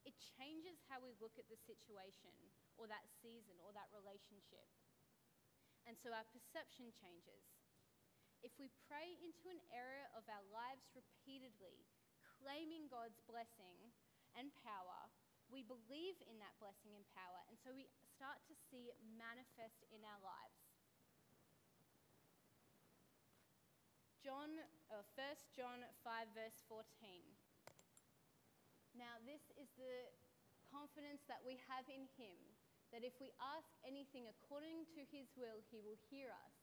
It 0.05 0.17
changes 0.37 0.81
how 0.87 1.01
we 1.01 1.17
look 1.19 1.37
at 1.40 1.49
the 1.49 1.61
situation 1.64 2.37
or 2.77 2.88
that 2.88 3.09
season 3.25 3.57
or 3.64 3.73
that 3.73 3.88
relationship. 3.93 4.69
And 5.85 5.97
so 6.01 6.12
our 6.12 6.29
perception 6.33 6.93
changes 6.93 7.45
if 8.45 8.53
we 8.61 8.69
pray 8.85 9.17
into 9.25 9.49
an 9.49 9.59
area 9.73 10.05
of 10.12 10.29
our 10.29 10.45
lives 10.53 10.85
repeatedly, 10.93 11.81
claiming 12.37 12.93
God's 12.93 13.17
blessing 13.25 13.81
and 14.37 14.53
power, 14.61 15.09
we 15.49 15.64
believe 15.64 16.21
in 16.29 16.37
that 16.45 16.53
blessing 16.61 16.93
and 16.93 17.09
power, 17.17 17.40
and 17.49 17.57
so 17.64 17.73
we 17.73 17.88
start 18.05 18.37
to 18.45 18.55
see 18.69 18.93
it 18.93 19.01
manifest 19.17 19.81
in 19.88 20.05
our 20.05 20.21
lives. 20.21 20.61
John, 24.21 24.61
uh, 24.93 25.05
1 25.17 25.57
John 25.57 25.81
5, 26.05 26.37
verse 26.37 26.61
14. 26.69 26.85
Now, 28.94 29.18
this 29.26 29.42
is 29.59 29.66
the 29.74 30.07
confidence 30.70 31.26
that 31.26 31.42
we 31.42 31.59
have 31.66 31.87
in 31.90 32.07
Him 32.14 32.38
that 32.94 33.02
if 33.02 33.18
we 33.18 33.35
ask 33.42 33.66
anything 33.83 34.30
according 34.30 34.87
to 34.94 35.02
His 35.11 35.26
will, 35.35 35.59
He 35.74 35.83
will 35.83 35.98
hear 36.11 36.30
us. 36.30 36.54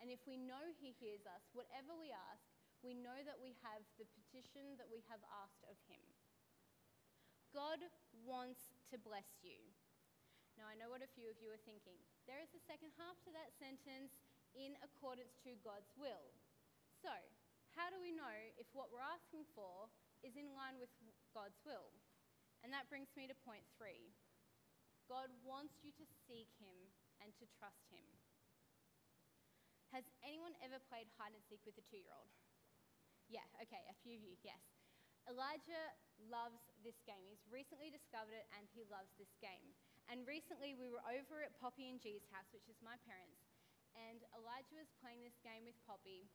And 0.00 0.08
if 0.08 0.24
we 0.24 0.40
know 0.40 0.72
He 0.80 0.96
hears 0.96 1.28
us, 1.28 1.44
whatever 1.52 1.92
we 1.92 2.08
ask, 2.08 2.40
we 2.80 2.96
know 2.96 3.20
that 3.28 3.36
we 3.36 3.52
have 3.60 3.84
the 4.00 4.08
petition 4.16 4.80
that 4.80 4.88
we 4.88 5.04
have 5.12 5.20
asked 5.44 5.64
of 5.68 5.76
Him. 5.88 6.00
God 7.52 7.84
wants 8.24 8.72
to 8.88 8.96
bless 8.96 9.28
you. 9.44 9.60
Now, 10.56 10.72
I 10.72 10.78
know 10.80 10.88
what 10.88 11.04
a 11.04 11.10
few 11.12 11.28
of 11.28 11.36
you 11.36 11.52
are 11.52 11.64
thinking. 11.68 12.00
There 12.24 12.40
is 12.40 12.50
a 12.56 12.62
second 12.64 12.96
half 12.96 13.20
to 13.28 13.30
that 13.36 13.52
sentence 13.60 14.16
in 14.56 14.72
accordance 14.80 15.36
to 15.44 15.52
God's 15.60 15.92
will. 16.00 16.32
So, 17.04 17.12
how 17.76 17.90
do 17.92 17.98
we 18.00 18.14
know 18.14 18.32
if 18.56 18.70
what 18.72 18.88
we're 18.88 19.04
asking 19.04 19.44
for 19.52 19.90
is 20.24 20.34
in 20.34 20.48
line 20.56 20.80
with 20.80 20.90
God's 21.36 21.60
will? 21.62 21.92
And 22.64 22.72
that 22.72 22.88
brings 22.88 23.12
me 23.12 23.28
to 23.28 23.36
point 23.44 23.68
three 23.76 24.16
God 25.04 25.28
wants 25.44 25.84
you 25.84 25.92
to 26.00 26.06
seek 26.24 26.48
Him 26.56 26.88
and 27.20 27.36
to 27.36 27.44
trust 27.60 27.84
Him. 27.92 28.04
Has 29.92 30.08
anyone 30.24 30.56
ever 30.64 30.80
played 30.88 31.12
hide 31.20 31.36
and 31.36 31.44
seek 31.44 31.60
with 31.68 31.76
a 31.76 31.84
two 31.84 32.00
year 32.00 32.10
old? 32.10 32.32
Yeah, 33.28 33.44
okay, 33.60 33.84
a 33.86 33.96
few 34.00 34.16
of 34.16 34.24
you, 34.24 34.34
yes. 34.40 34.64
Elijah 35.28 35.92
loves 36.28 36.60
this 36.84 37.00
game. 37.08 37.24
He's 37.28 37.44
recently 37.48 37.88
discovered 37.88 38.36
it 38.36 38.48
and 38.56 38.68
he 38.72 38.84
loves 38.88 39.12
this 39.16 39.32
game. 39.40 39.72
And 40.12 40.24
recently 40.28 40.76
we 40.76 40.92
were 40.92 41.00
over 41.08 41.40
at 41.40 41.56
Poppy 41.56 41.88
and 41.88 41.96
G's 41.96 42.28
house, 42.28 42.48
which 42.52 42.68
is 42.68 42.76
my 42.84 43.00
parents, 43.08 43.40
and 43.96 44.20
Elijah 44.36 44.76
was 44.76 44.90
playing 45.00 45.24
this 45.24 45.38
game 45.40 45.64
with 45.64 45.78
Poppy, 45.88 46.28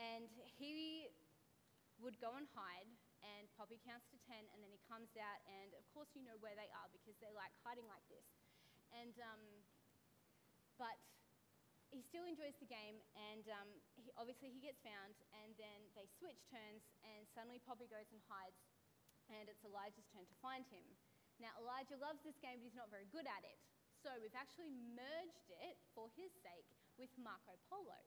and 0.00 0.32
he 0.56 1.12
would 2.00 2.16
go 2.24 2.32
and 2.40 2.48
hide, 2.56 2.88
and 3.22 3.46
Poppy 3.54 3.78
counts 3.82 4.10
to 4.10 4.18
10, 4.26 4.34
and 4.52 4.58
then 4.60 4.70
he 4.74 4.82
comes 4.90 5.14
out, 5.14 5.40
and 5.46 5.70
of 5.78 5.86
course 5.94 6.10
you 6.14 6.22
know 6.26 6.34
where 6.42 6.58
they 6.58 6.70
are 6.74 6.90
because 6.90 7.14
they're 7.22 7.34
like 7.34 7.54
hiding 7.62 7.86
like 7.86 8.02
this. 8.10 8.26
And, 8.92 9.14
um, 9.22 9.42
but 10.76 10.98
he 11.92 12.02
still 12.02 12.24
enjoys 12.24 12.56
the 12.58 12.68
game, 12.68 12.98
and 13.14 13.44
um, 13.52 13.68
he, 13.94 14.08
obviously 14.16 14.50
he 14.50 14.60
gets 14.60 14.80
found, 14.80 15.14
and 15.44 15.54
then 15.60 15.86
they 15.92 16.08
switch 16.18 16.40
turns, 16.48 16.82
and 17.04 17.28
suddenly 17.30 17.60
Poppy 17.62 17.86
goes 17.86 18.08
and 18.10 18.20
hides, 18.26 18.58
and 19.30 19.46
it's 19.46 19.62
Elijah's 19.62 20.08
turn 20.10 20.24
to 20.24 20.36
find 20.40 20.64
him. 20.72 20.84
Now, 21.40 21.52
Elijah 21.60 21.96
loves 22.00 22.20
this 22.24 22.36
game, 22.40 22.60
but 22.60 22.66
he's 22.66 22.76
not 22.76 22.92
very 22.92 23.08
good 23.08 23.28
at 23.28 23.44
it. 23.44 23.58
So 24.02 24.10
we've 24.18 24.34
actually 24.34 24.74
merged 24.98 25.48
it 25.62 25.78
for 25.94 26.10
his 26.18 26.34
sake 26.42 26.66
with 26.98 27.12
Marco 27.20 27.54
Polo. 27.70 27.98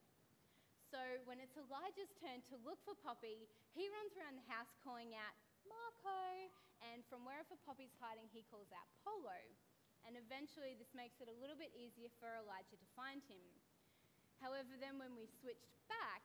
So 0.86 1.02
when 1.26 1.42
it's 1.42 1.58
Elijah's 1.58 2.14
turn 2.22 2.46
to 2.46 2.62
look 2.62 2.78
for 2.86 2.94
Poppy, 3.02 3.50
he 3.74 3.90
runs 3.90 4.14
around 4.14 4.38
the 4.38 4.46
house 4.46 4.70
calling 4.86 5.18
out, 5.18 5.34
Marco! 5.66 6.46
And 6.94 7.02
from 7.10 7.26
wherever 7.26 7.58
Poppy's 7.66 7.94
hiding, 7.98 8.30
he 8.30 8.46
calls 8.46 8.70
out 8.70 8.86
Polo. 9.02 9.34
And 10.06 10.14
eventually, 10.14 10.78
this 10.78 10.94
makes 10.94 11.18
it 11.18 11.26
a 11.26 11.34
little 11.42 11.58
bit 11.58 11.74
easier 11.74 12.06
for 12.22 12.30
Elijah 12.38 12.78
to 12.78 12.88
find 12.94 13.18
him. 13.26 13.42
However, 14.38 14.78
then 14.78 15.02
when 15.02 15.18
we 15.18 15.26
switched 15.26 15.74
back 15.90 16.22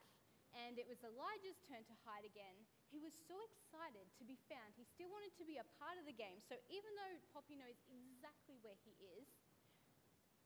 and 0.54 0.78
it 0.78 0.86
was 0.86 1.02
Elijah's 1.02 1.58
turn 1.66 1.82
to 1.88 1.96
hide 2.06 2.28
again, 2.28 2.54
he 2.94 3.00
was 3.00 3.16
so 3.16 3.40
excited 3.48 4.06
to 4.20 4.24
be 4.28 4.38
found. 4.52 4.76
He 4.76 4.86
still 4.86 5.10
wanted 5.10 5.34
to 5.40 5.48
be 5.48 5.58
a 5.58 5.66
part 5.80 5.96
of 5.98 6.06
the 6.06 6.14
game. 6.14 6.44
So 6.44 6.60
even 6.68 6.92
though 7.00 7.16
Poppy 7.34 7.56
knows 7.58 7.80
exactly 7.88 8.60
where 8.62 8.78
he 8.84 8.94
is, 9.18 9.26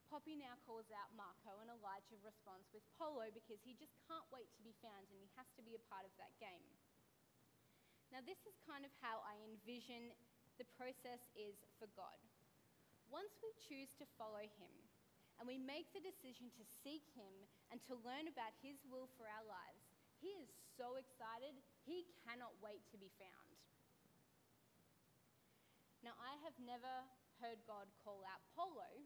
Poppy 0.07 0.37
now 0.37 0.55
calls 0.63 0.87
out 0.93 1.11
Marco 1.17 1.59
and 1.59 1.69
Elijah 1.69 2.19
responds 2.21 2.69
with 2.71 2.85
Polo 2.95 3.27
because 3.33 3.59
he 3.65 3.73
just 3.75 3.97
can't 4.05 4.25
wait 4.29 4.47
to 4.55 4.61
be 4.61 4.77
found 4.79 5.09
and 5.09 5.17
he 5.17 5.29
has 5.35 5.49
to 5.57 5.65
be 5.65 5.73
a 5.73 5.87
part 5.89 6.05
of 6.05 6.13
that 6.21 6.33
game. 6.37 6.69
Now, 8.13 8.21
this 8.21 8.39
is 8.45 8.55
kind 8.63 8.85
of 8.85 8.93
how 9.01 9.25
I 9.25 9.35
envision 9.43 10.13
the 10.61 10.69
process 10.77 11.25
is 11.35 11.57
for 11.81 11.89
God. 11.97 12.21
Once 13.09 13.33
we 13.41 13.51
choose 13.59 13.91
to 13.97 14.05
follow 14.15 14.45
him, 14.45 14.73
and 15.39 15.47
we 15.47 15.59
make 15.59 15.91
the 15.91 16.03
decision 16.03 16.47
to 16.55 16.63
seek 16.83 17.03
Him 17.15 17.33
and 17.71 17.83
to 17.87 17.99
learn 18.07 18.31
about 18.31 18.55
His 18.63 18.79
will 18.87 19.11
for 19.19 19.27
our 19.27 19.43
lives, 19.43 19.83
He 20.23 20.31
is 20.39 20.51
so 20.79 20.95
excited, 20.95 21.59
He 21.83 22.07
cannot 22.23 22.55
wait 22.63 22.83
to 22.91 22.97
be 22.99 23.11
found. 23.19 23.51
Now, 26.03 26.15
I 26.21 26.37
have 26.45 26.55
never 26.61 27.03
heard 27.41 27.59
God 27.67 27.89
call 28.05 28.23
out 28.23 28.39
polo, 28.55 29.03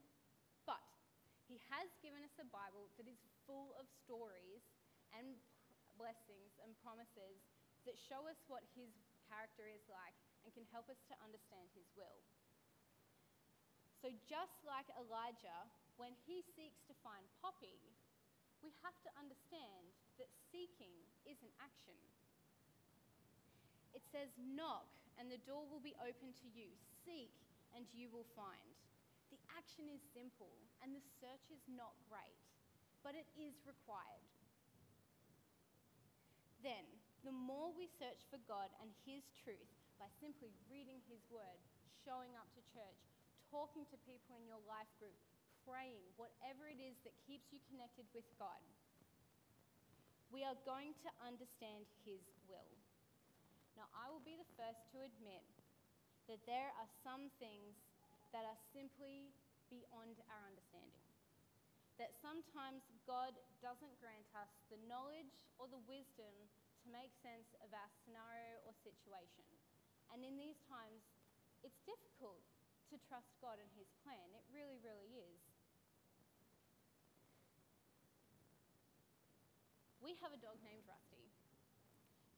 He 1.49 1.57
has 1.73 1.89
given 2.05 2.21
us 2.21 2.37
a 2.37 2.45
Bible 2.53 2.93
that 3.01 3.09
is 3.09 3.17
full 3.49 3.73
of 3.81 3.89
stories 4.05 4.61
and 5.17 5.33
blessings 5.97 6.53
and 6.61 6.77
promises 6.85 7.41
that 7.89 7.97
show 7.97 8.29
us 8.29 8.37
what 8.45 8.61
His 8.77 8.93
character 9.25 9.65
is 9.65 9.81
like 9.89 10.13
and 10.45 10.53
can 10.53 10.69
help 10.69 10.85
us 10.93 11.01
to 11.09 11.17
understand 11.25 11.65
His 11.73 11.89
will. 11.97 12.21
So, 13.99 14.13
just 14.29 14.61
like 14.63 14.87
Elijah, 14.95 15.67
when 15.99 16.15
he 16.23 16.39
seeks 16.55 16.79
to 16.87 16.95
find 17.03 17.27
Poppy, 17.43 17.75
we 18.63 18.71
have 18.79 18.95
to 19.03 19.11
understand 19.19 19.91
that 20.15 20.31
seeking 20.53 20.95
is 21.27 21.35
an 21.43 21.51
action. 21.59 21.99
It 23.91 24.05
says, 24.07 24.31
Knock, 24.39 24.87
and 25.19 25.27
the 25.27 25.43
door 25.43 25.67
will 25.67 25.83
be 25.83 25.97
open 25.99 26.31
to 26.31 26.47
you. 26.55 26.71
Seek, 27.03 27.35
and 27.75 27.83
you 27.91 28.07
will 28.07 28.27
find. 28.39 28.71
The 29.29 29.41
action 29.53 29.85
is 29.93 30.01
simple, 30.13 30.51
and 30.81 30.93
the 30.93 31.05
search 31.21 31.45
is 31.53 31.61
not 31.69 31.93
great, 32.09 32.37
but 33.05 33.13
it 33.13 33.29
is 33.37 33.53
required. 33.65 34.25
Then, 36.65 36.85
the 37.23 37.35
more 37.35 37.71
we 37.71 37.87
search 37.99 38.25
for 38.27 38.41
God 38.49 38.67
and 38.81 38.89
His 39.05 39.23
truth 39.45 39.71
by 40.01 40.07
simply 40.19 40.51
reading 40.67 40.99
His 41.07 41.21
word, 41.29 41.59
showing 42.03 42.33
up 42.35 42.49
to 42.55 42.61
church, 42.73 42.99
talking 43.51 43.85
to 43.91 44.07
people 44.07 44.39
in 44.39 44.47
your 44.47 44.61
life 44.67 44.89
group, 44.97 45.15
praying, 45.67 46.03
whatever 46.15 46.65
it 46.65 46.79
is 46.79 46.97
that 47.05 47.15
keeps 47.27 47.51
you 47.53 47.59
connected 47.69 48.07
with 48.15 48.25
God, 48.39 48.59
we 50.29 50.45
are 50.45 50.57
going 50.65 50.93
to 51.05 51.09
understand 51.21 51.85
His 52.05 52.21
will. 52.45 52.71
Now, 53.75 53.89
I 53.95 54.11
will 54.11 54.23
be 54.23 54.37
the 54.37 54.51
first 54.59 54.83
to 54.93 55.01
admit 55.01 55.45
that 56.29 56.43
there 56.45 56.69
are 56.77 56.89
some 57.01 57.33
things 57.41 57.73
that 58.33 58.45
are 58.45 58.59
simply 58.73 59.33
beyond 59.69 60.21
our 60.29 60.43
understanding. 60.45 61.05
That 61.97 62.15
sometimes 62.23 62.87
God 63.03 63.35
doesn't 63.59 63.99
grant 63.99 64.25
us 64.37 64.49
the 64.71 64.79
knowledge 64.87 65.45
or 65.59 65.67
the 65.67 65.83
wisdom 65.83 66.31
to 66.83 66.87
make 66.89 67.11
sense 67.19 67.51
of 67.59 67.69
our 67.75 67.91
scenario 68.05 68.63
or 68.63 68.71
situation. 68.81 69.45
And 70.15 70.23
in 70.23 70.39
these 70.39 70.57
times, 70.71 71.03
it's 71.61 71.75
difficult 71.83 72.41
to 72.89 72.95
trust 73.05 73.29
God 73.43 73.59
and 73.59 73.69
His 73.75 73.91
plan. 74.01 74.31
It 74.31 74.47
really, 74.49 74.79
really 74.79 75.11
is. 75.11 75.43
We 79.99 80.15
have 80.23 80.31
a 80.31 80.39
dog 80.39 80.57
named 80.63 80.87
Rusty. 80.87 81.27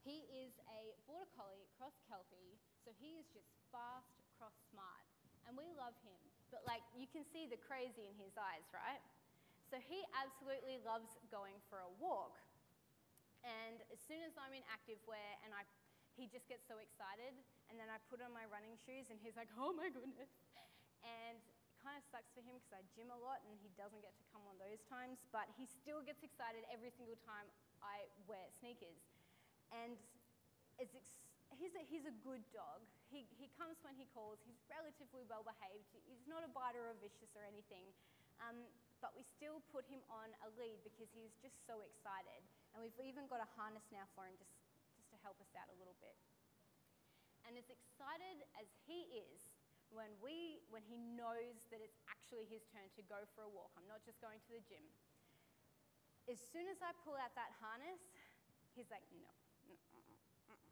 He 0.01 0.25
is 0.33 0.57
a 0.65 0.97
border 1.05 1.29
collie, 1.37 1.69
cross 1.77 1.93
kelpie, 2.09 2.57
so 2.81 2.89
he 2.97 3.21
is 3.21 3.29
just 3.29 3.53
fast, 3.69 4.17
cross 4.41 4.57
smart. 4.73 5.05
And 5.47 5.57
we 5.57 5.67
love 5.77 5.95
him. 6.05 6.19
But 6.51 6.63
like 6.67 6.83
you 6.95 7.07
can 7.07 7.23
see 7.23 7.47
the 7.47 7.57
crazy 7.57 8.05
in 8.07 8.15
his 8.19 8.35
eyes, 8.35 8.67
right? 8.75 9.01
So 9.71 9.79
he 9.79 10.03
absolutely 10.11 10.83
loves 10.83 11.15
going 11.31 11.55
for 11.71 11.79
a 11.79 11.91
walk. 11.97 12.35
And 13.41 13.81
as 13.89 13.97
soon 14.03 14.21
as 14.21 14.35
I'm 14.37 14.53
in 14.53 14.61
active 14.69 14.99
wear 15.07 15.39
and 15.47 15.55
I 15.55 15.63
he 16.19 16.27
just 16.27 16.43
gets 16.51 16.67
so 16.67 16.75
excited 16.83 17.31
and 17.71 17.79
then 17.79 17.87
I 17.87 17.95
put 18.11 18.19
on 18.19 18.35
my 18.35 18.43
running 18.51 18.75
shoes 18.83 19.07
and 19.07 19.17
he's 19.23 19.39
like, 19.39 19.47
"Oh 19.59 19.71
my 19.71 19.87
goodness." 19.87 20.29
And 21.01 21.39
it 21.39 21.73
kind 21.81 21.97
of 21.97 22.03
sucks 22.13 22.29
for 22.35 22.43
him 22.45 22.59
because 22.61 22.77
I 22.77 22.81
gym 22.93 23.09
a 23.09 23.17
lot 23.17 23.41
and 23.47 23.57
he 23.63 23.71
doesn't 23.73 24.03
get 24.05 24.13
to 24.19 24.25
come 24.29 24.43
on 24.45 24.59
those 24.61 24.83
times, 24.85 25.17
but 25.33 25.49
he 25.57 25.65
still 25.65 26.03
gets 26.05 26.21
excited 26.21 26.61
every 26.69 26.93
single 26.93 27.17
time 27.25 27.49
I 27.81 28.05
wear 28.29 28.45
sneakers. 28.61 29.01
And 29.73 29.97
it's 30.77 30.93
ex- 30.93 31.30
he's, 31.61 31.77
a, 31.77 31.83
he's 31.85 32.09
a 32.09 32.15
good 32.25 32.41
dog. 32.49 32.81
He, 33.13 33.29
he 33.37 33.45
comes 33.53 33.77
when 33.85 33.93
he 33.93 34.09
calls. 34.09 34.41
He's 34.41 34.57
relatively 34.65 35.21
well 35.29 35.45
behaved. 35.45 35.85
He's 36.09 36.25
not 36.25 36.41
a 36.41 36.49
biter 36.49 36.81
or 36.81 36.97
vicious 36.97 37.29
or 37.37 37.45
anything. 37.45 37.85
Um, 38.41 38.65
but 38.97 39.13
we 39.13 39.21
still 39.37 39.61
put 39.69 39.85
him 39.85 40.01
on 40.09 40.33
a 40.41 40.49
lead 40.57 40.81
because 40.81 41.13
he's 41.13 41.37
just 41.37 41.53
so 41.69 41.85
excited. 41.85 42.41
And 42.73 42.81
we've 42.81 42.97
even 43.05 43.29
got 43.29 43.45
a 43.45 43.49
harness 43.53 43.85
now 43.93 44.09
for 44.17 44.25
him 44.25 44.33
just, 44.41 44.57
just 44.97 45.09
to 45.13 45.17
help 45.21 45.37
us 45.37 45.53
out 45.53 45.69
a 45.69 45.77
little 45.77 45.97
bit. 46.01 46.17
And 47.45 47.53
as 47.57 47.69
excited 47.69 48.41
as 48.57 48.69
he 48.85 49.09
is 49.13 49.49
when, 49.93 50.09
we, 50.21 50.61
when 50.73 50.81
he 50.85 50.97
knows 50.97 51.61
that 51.73 51.81
it's 51.81 51.97
actually 52.09 52.45
his 52.49 52.65
turn 52.69 52.85
to 52.97 53.03
go 53.05 53.25
for 53.33 53.45
a 53.45 53.51
walk, 53.51 53.73
I'm 53.77 53.89
not 53.89 54.01
just 54.05 54.17
going 54.21 54.41
to 54.49 54.51
the 54.53 54.63
gym. 54.65 54.85
As 56.29 56.37
soon 56.53 56.69
as 56.69 56.77
I 56.85 56.93
pull 57.01 57.17
out 57.17 57.33
that 57.33 57.49
harness, 57.57 57.99
he's 58.77 58.87
like, 58.93 59.03
no, 59.17 59.29
uh-uh, 59.67 60.53
uh-uh. 60.53 60.71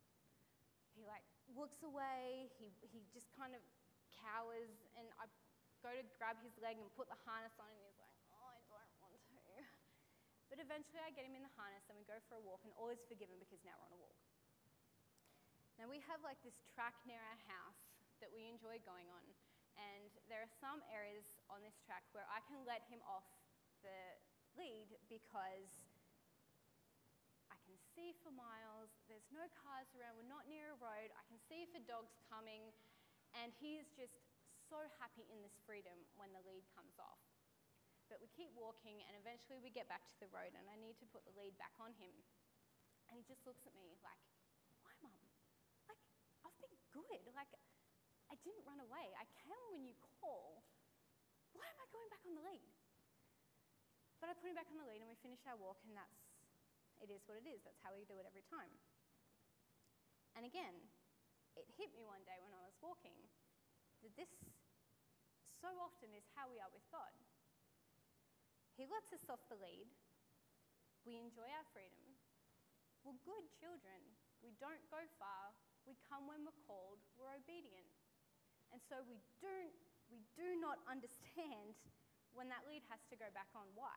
He 1.00 1.08
like 1.08 1.24
looks 1.56 1.80
away, 1.80 2.52
he, 2.60 2.76
he 2.84 3.00
just 3.16 3.32
kind 3.40 3.56
of 3.56 3.64
cowers, 4.12 4.84
and 5.00 5.08
I 5.16 5.32
go 5.80 5.96
to 5.96 6.04
grab 6.20 6.36
his 6.44 6.52
leg 6.60 6.76
and 6.76 6.92
put 7.00 7.08
the 7.08 7.16
harness 7.24 7.56
on, 7.56 7.72
and 7.72 7.80
he's 7.88 7.96
like, 7.96 8.12
oh, 8.36 8.52
I 8.52 8.60
don't 8.68 9.00
want 9.00 9.16
to. 9.32 9.64
But 10.52 10.58
eventually 10.58 10.98
I 11.06 11.14
get 11.14 11.30
him 11.30 11.38
in 11.38 11.46
the 11.46 11.54
harness 11.54 11.86
and 11.88 11.96
we 11.96 12.02
go 12.10 12.18
for 12.26 12.34
a 12.36 12.44
walk, 12.44 12.66
and 12.66 12.74
all 12.74 12.90
is 12.90 13.00
forgiven 13.06 13.38
because 13.38 13.62
now 13.62 13.78
we're 13.78 13.86
on 13.86 13.96
a 13.96 14.02
walk. 14.02 14.18
Now 15.78 15.88
we 15.88 16.04
have 16.10 16.20
like 16.26 16.42
this 16.44 16.58
track 16.74 16.98
near 17.06 17.22
our 17.22 17.40
house 17.48 17.80
that 18.20 18.34
we 18.34 18.50
enjoy 18.50 18.82
going 18.84 19.08
on, 19.14 19.24
and 19.80 20.12
there 20.28 20.44
are 20.44 20.52
some 20.60 20.84
areas 20.92 21.24
on 21.48 21.64
this 21.64 21.78
track 21.86 22.04
where 22.12 22.28
I 22.28 22.44
can 22.50 22.60
let 22.68 22.84
him 22.92 23.00
off 23.08 23.24
the 23.86 23.96
lead 24.60 24.92
because 25.08 25.89
see 28.00 28.16
for 28.24 28.32
miles, 28.32 28.96
there's 29.12 29.28
no 29.36 29.44
cars 29.60 29.92
around, 29.92 30.16
we're 30.16 30.32
not 30.32 30.48
near 30.48 30.72
a 30.72 30.80
road, 30.80 31.12
I 31.12 31.24
can 31.28 31.36
see 31.52 31.68
a 31.76 31.84
dog's 31.84 32.16
coming, 32.32 32.72
and 33.36 33.52
he's 33.60 33.92
just 33.92 34.16
so 34.72 34.80
happy 35.04 35.28
in 35.28 35.44
this 35.44 35.60
freedom 35.68 36.00
when 36.16 36.32
the 36.32 36.40
lead 36.48 36.64
comes 36.72 36.96
off. 36.96 37.20
But 38.08 38.24
we 38.24 38.32
keep 38.32 38.56
walking, 38.56 39.04
and 39.04 39.20
eventually 39.20 39.60
we 39.60 39.68
get 39.68 39.92
back 39.92 40.08
to 40.16 40.18
the 40.24 40.32
road, 40.32 40.56
and 40.56 40.64
I 40.72 40.80
need 40.80 40.96
to 41.04 41.08
put 41.12 41.28
the 41.28 41.36
lead 41.36 41.60
back 41.60 41.76
on 41.76 41.92
him. 42.00 42.16
And 43.12 43.20
he 43.20 43.24
just 43.28 43.44
looks 43.44 43.68
at 43.68 43.76
me 43.76 44.00
like, 44.02 44.24
Why, 44.82 44.96
Mum? 45.04 45.14
Like, 45.86 46.00
I've 46.48 46.58
been 46.58 46.74
good. 46.90 47.22
Like, 47.36 47.52
I 48.32 48.36
didn't 48.42 48.66
run 48.66 48.82
away. 48.82 49.14
I 49.14 49.30
came 49.46 49.62
when 49.70 49.86
you 49.86 49.94
call. 50.22 50.66
Why 51.54 51.68
am 51.70 51.78
I 51.78 51.88
going 51.94 52.10
back 52.10 52.24
on 52.26 52.34
the 52.34 52.46
lead? 52.50 52.74
But 54.18 54.30
I 54.30 54.38
put 54.38 54.50
him 54.50 54.58
back 54.58 54.70
on 54.74 54.82
the 54.82 54.90
lead 54.90 55.06
and 55.06 55.10
we 55.10 55.18
finish 55.22 55.42
our 55.46 55.58
walk, 55.58 55.82
and 55.86 55.94
that's 55.94 56.29
it 57.00 57.10
is 57.12 57.24
what 57.28 57.40
it 57.40 57.48
is. 57.48 57.64
That's 57.64 57.80
how 57.84 57.96
we 57.96 58.04
do 58.08 58.20
it 58.20 58.28
every 58.28 58.44
time. 58.48 58.72
And 60.36 60.44
again, 60.46 60.76
it 61.56 61.68
hit 61.76 61.92
me 61.96 62.06
one 62.08 62.24
day 62.24 62.40
when 62.40 62.56
I 62.56 62.64
was 62.64 62.76
walking 62.80 63.18
that 64.04 64.14
this 64.16 64.32
so 65.60 65.68
often 65.84 66.16
is 66.16 66.24
how 66.36 66.48
we 66.48 66.60
are 66.64 66.72
with 66.72 66.86
God. 66.88 67.12
He 68.80 68.88
lets 68.88 69.12
us 69.12 69.28
off 69.28 69.44
the 69.52 69.60
lead. 69.60 69.92
We 71.04 71.20
enjoy 71.20 71.48
our 71.52 71.68
freedom. 71.76 72.00
We're 73.04 73.20
good 73.28 73.44
children. 73.60 74.00
We 74.40 74.56
don't 74.64 74.84
go 74.88 75.04
far. 75.20 75.52
We 75.84 76.00
come 76.08 76.28
when 76.32 76.48
we're 76.48 76.64
called. 76.64 77.04
We're 77.20 77.36
obedient. 77.36 77.92
And 78.72 78.80
so 78.88 79.04
we 79.04 79.20
don't 79.44 79.76
we 80.10 80.26
do 80.34 80.58
not 80.58 80.82
understand 80.90 81.78
when 82.34 82.50
that 82.50 82.66
lead 82.66 82.82
has 82.90 83.02
to 83.14 83.16
go 83.18 83.30
back 83.34 83.50
on. 83.54 83.70
Why? 83.78 83.94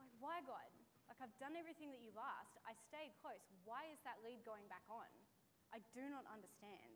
Like, 0.00 0.12
why, 0.16 0.40
God? 0.48 0.72
Like, 1.18 1.34
I've 1.34 1.38
done 1.42 1.58
everything 1.58 1.90
that 1.90 1.98
you've 1.98 2.14
asked. 2.14 2.62
I 2.62 2.78
stayed 2.78 3.10
close. 3.18 3.42
Why 3.66 3.90
is 3.90 3.98
that 4.06 4.22
lead 4.22 4.46
going 4.46 4.70
back 4.70 4.86
on? 4.86 5.10
I 5.74 5.82
do 5.90 6.06
not 6.06 6.22
understand. 6.30 6.94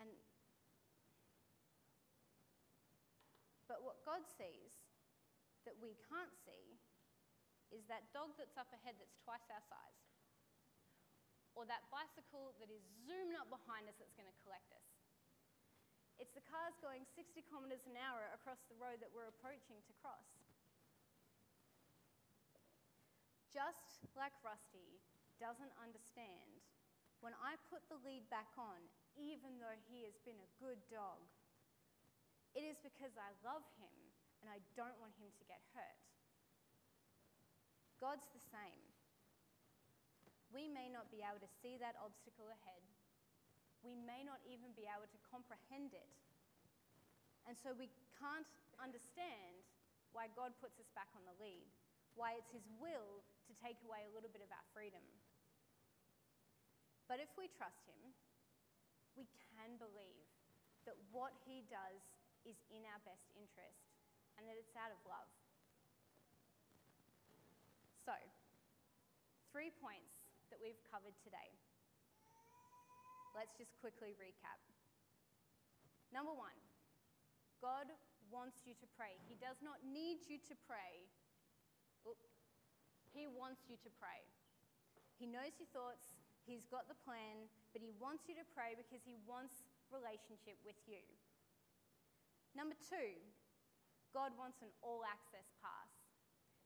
And 0.00 0.08
but 3.68 3.84
what 3.84 4.00
God 4.08 4.24
sees 4.24 4.72
that 5.68 5.76
we 5.76 6.00
can't 6.08 6.32
see 6.48 6.80
is 7.68 7.84
that 7.92 8.08
dog 8.16 8.32
that's 8.40 8.56
up 8.56 8.72
ahead 8.72 8.96
that's 8.96 9.20
twice 9.20 9.44
our 9.52 9.60
size. 9.68 10.00
Or 11.52 11.68
that 11.68 11.84
bicycle 11.92 12.56
that 12.62 12.72
is 12.72 12.80
zoomed 13.04 13.36
up 13.36 13.52
behind 13.52 13.90
us 13.90 14.00
that's 14.00 14.16
going 14.16 14.30
to 14.30 14.38
collect 14.46 14.72
us. 14.72 14.97
It's 16.18 16.34
the 16.34 16.42
cars 16.50 16.74
going 16.82 17.06
60 17.14 17.46
kilometres 17.46 17.86
an 17.86 17.94
hour 17.94 18.26
across 18.34 18.58
the 18.66 18.78
road 18.78 18.98
that 18.98 19.14
we're 19.14 19.30
approaching 19.30 19.78
to 19.86 19.92
cross. 20.02 20.26
Just 23.54 24.02
like 24.18 24.34
Rusty 24.42 24.98
doesn't 25.38 25.70
understand, 25.78 26.58
when 27.22 27.34
I 27.38 27.54
put 27.70 27.86
the 27.86 27.98
lead 28.02 28.26
back 28.30 28.50
on, 28.58 28.82
even 29.14 29.58
though 29.62 29.78
he 29.90 30.02
has 30.06 30.14
been 30.26 30.38
a 30.38 30.54
good 30.58 30.78
dog, 30.90 31.22
it 32.54 32.66
is 32.66 32.78
because 32.82 33.14
I 33.14 33.30
love 33.46 33.62
him 33.78 33.96
and 34.42 34.50
I 34.50 34.58
don't 34.74 34.98
want 34.98 35.14
him 35.18 35.30
to 35.30 35.44
get 35.46 35.62
hurt. 35.74 36.02
God's 37.98 38.26
the 38.30 38.42
same. 38.54 38.82
We 40.54 40.70
may 40.70 40.90
not 40.90 41.10
be 41.10 41.22
able 41.22 41.42
to 41.42 41.56
see 41.62 41.78
that 41.82 41.98
obstacle 41.98 42.46
ahead, 42.50 42.82
we 43.82 43.94
may 43.94 44.26
not 44.26 44.42
even 44.46 44.74
be 44.74 44.86
able 44.90 45.06
to 45.06 45.20
comprehend 45.28 45.94
it. 45.94 46.10
And 47.46 47.54
so 47.56 47.72
we 47.72 47.88
can't 48.18 48.48
understand 48.76 49.62
why 50.12 50.28
God 50.34 50.54
puts 50.58 50.78
us 50.82 50.90
back 50.92 51.08
on 51.14 51.22
the 51.24 51.36
lead, 51.38 51.68
why 52.18 52.36
it's 52.36 52.50
His 52.50 52.66
will 52.80 53.22
to 53.48 53.52
take 53.62 53.78
away 53.86 54.04
a 54.04 54.12
little 54.12 54.30
bit 54.30 54.42
of 54.44 54.50
our 54.50 54.66
freedom. 54.74 55.02
But 57.08 57.22
if 57.22 57.32
we 57.40 57.48
trust 57.56 57.80
Him, 57.88 58.12
we 59.16 59.24
can 59.56 59.80
believe 59.80 60.28
that 60.84 60.98
what 61.12 61.32
He 61.48 61.64
does 61.72 62.02
is 62.44 62.56
in 62.68 62.84
our 62.88 63.00
best 63.04 63.28
interest 63.36 63.88
and 64.36 64.44
that 64.46 64.56
it's 64.60 64.76
out 64.78 64.92
of 64.92 65.00
love. 65.08 65.28
So, 68.04 68.14
three 69.52 69.72
points 69.82 70.16
that 70.48 70.60
we've 70.62 70.80
covered 70.88 71.16
today. 71.20 71.52
Let's 73.38 73.54
just 73.54 73.78
quickly 73.78 74.18
recap. 74.18 74.58
Number 76.10 76.34
one, 76.34 76.58
God 77.62 77.86
wants 78.34 78.66
you 78.66 78.74
to 78.82 78.86
pray. 78.98 79.14
He 79.30 79.38
does 79.38 79.62
not 79.62 79.78
need 79.86 80.26
you 80.26 80.42
to 80.50 80.58
pray. 80.66 81.06
He 83.14 83.30
wants 83.30 83.70
you 83.70 83.78
to 83.86 83.90
pray. 84.02 84.26
He 85.22 85.30
knows 85.30 85.54
your 85.62 85.70
thoughts, 85.70 86.18
He's 86.50 86.66
got 86.66 86.90
the 86.90 86.98
plan, 87.06 87.46
but 87.70 87.78
He 87.78 87.94
wants 88.02 88.26
you 88.26 88.34
to 88.42 88.46
pray 88.58 88.74
because 88.74 89.06
He 89.06 89.14
wants 89.22 89.62
relationship 89.94 90.58
with 90.66 90.82
you. 90.90 91.06
Number 92.58 92.74
two, 92.74 93.22
God 94.10 94.34
wants 94.34 94.58
an 94.66 94.74
all 94.82 95.06
access 95.06 95.46
pass. 95.62 95.94